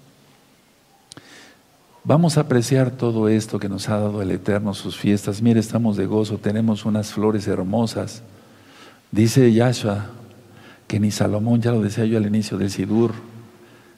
[2.03, 5.41] Vamos a apreciar todo esto que nos ha dado el Eterno, sus fiestas.
[5.41, 8.21] Mire, estamos de gozo, tenemos unas flores hermosas
[9.15, 10.07] Dice Yahshua
[10.87, 13.13] que ni Salomón, ya lo decía yo al inicio del Sidur,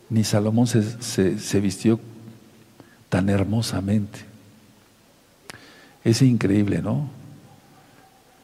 [0.10, 2.00] ni Salomón se, vistió
[3.10, 4.20] tan hermosamente.
[6.04, 7.10] Es increíble, ¿no?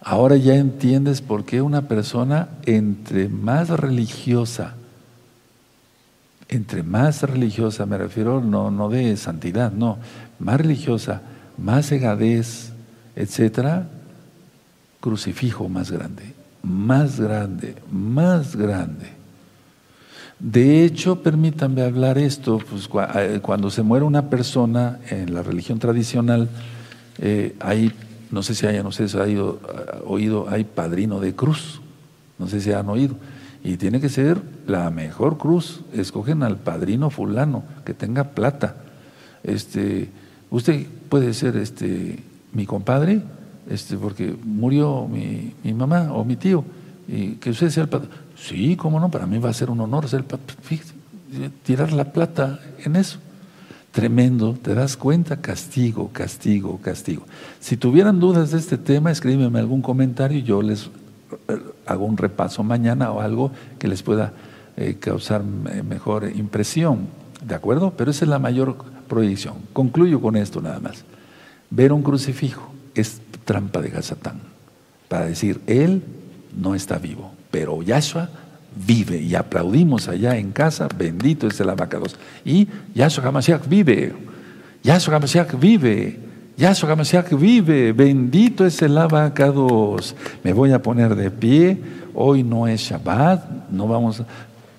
[0.01, 4.75] Ahora ya entiendes por qué una persona entre más religiosa,
[6.49, 9.97] entre más religiosa, me refiero no, no de santidad, no,
[10.39, 11.21] más religiosa,
[11.57, 12.73] más egadez,
[13.15, 13.87] etcétera,
[14.99, 19.22] crucifijo más grande más grande, más grande.
[20.43, 25.79] De hecho, permítanme hablar esto, pues, eh, cuando se muere una persona en la religión
[25.79, 26.49] tradicional,
[27.19, 27.93] eh, hay,
[28.29, 29.61] no sé si hayan ustedes oído,
[30.05, 31.79] oído, hay padrino de cruz,
[32.37, 33.15] no sé si han oído,
[33.63, 38.75] y tiene que ser la mejor cruz, escogen al padrino fulano, que tenga plata.
[39.45, 40.09] Este,
[40.49, 42.21] usted puede ser este,
[42.51, 43.21] mi compadre,
[43.69, 46.65] este, porque murió mi, mi, mamá o mi tío,
[47.07, 48.09] y que usted sea el padre.
[48.35, 52.59] Sí, cómo no, para mí va a ser un honor ser el tirar la plata
[52.83, 53.19] en eso.
[53.91, 55.37] Tremendo, ¿te das cuenta?
[55.37, 57.25] Castigo, castigo, castigo.
[57.59, 60.89] Si tuvieran dudas de este tema, escríbeme algún comentario y yo les
[61.47, 64.33] eh, hago un repaso mañana o algo que les pueda
[64.77, 67.07] eh, causar mejor impresión,
[67.45, 67.93] ¿de acuerdo?
[67.95, 68.75] Pero esa es la mayor
[69.07, 69.55] proyección.
[69.73, 71.03] Concluyo con esto nada más.
[71.69, 74.39] Ver un crucifijo es trampa de Gazatán
[75.07, 76.03] para decir, Él
[76.55, 78.29] no está vivo, pero Yahshua
[78.75, 82.15] vive y aplaudimos allá en casa, bendito es el abacados.
[82.43, 84.11] Y Yahshua HaMashiach vive,
[84.81, 86.19] Yahshua HaMashiach vive,
[86.57, 90.15] Yahshua HaMashiach vive, bendito es el abacados.
[90.43, 91.77] Me voy a poner de pie,
[92.15, 94.23] hoy no es Shabbat, no vamos,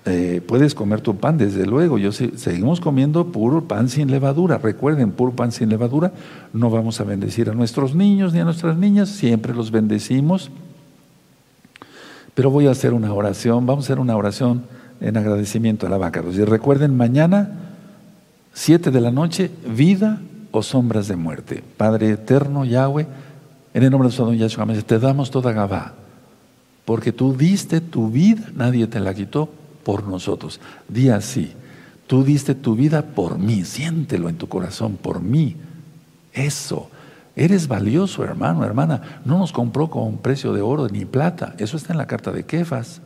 [0.03, 1.97] eh, puedes comer tu pan, desde luego.
[1.97, 4.57] Yo seguimos comiendo puro pan sin levadura.
[4.57, 6.11] Recuerden, puro pan sin levadura.
[6.51, 10.51] No vamos a bendecir a nuestros niños ni a nuestras niñas, siempre los bendecimos.
[12.35, 14.63] Pero voy a hacer una oración, vamos a hacer una oración
[15.01, 16.23] en agradecimiento a la vaca.
[16.31, 17.49] Y recuerden, mañana,
[18.53, 20.21] siete de la noche, vida
[20.51, 21.63] o sombras de muerte.
[21.77, 23.07] Padre eterno, Yahweh,
[23.73, 25.93] en el nombre de su Yahshua, te damos toda Gabá,
[26.85, 29.49] porque tú diste tu vida, nadie te la quitó
[29.83, 30.59] por nosotros.
[30.87, 31.51] Di así,
[32.07, 35.55] tú diste tu vida por mí, siéntelo en tu corazón, por mí.
[36.31, 36.89] Eso,
[37.35, 39.21] eres valioso, hermano, hermana.
[39.25, 42.45] No nos compró con precio de oro ni plata, eso está en la carta de
[42.45, 43.01] Kefas,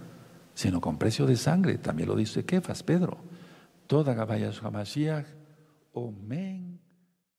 [0.54, 3.18] sino con precio de sangre, también lo dice Kefas, Pedro.
[3.88, 5.26] Toda Gabaya Hamashiach,
[5.94, 6.69] Omen.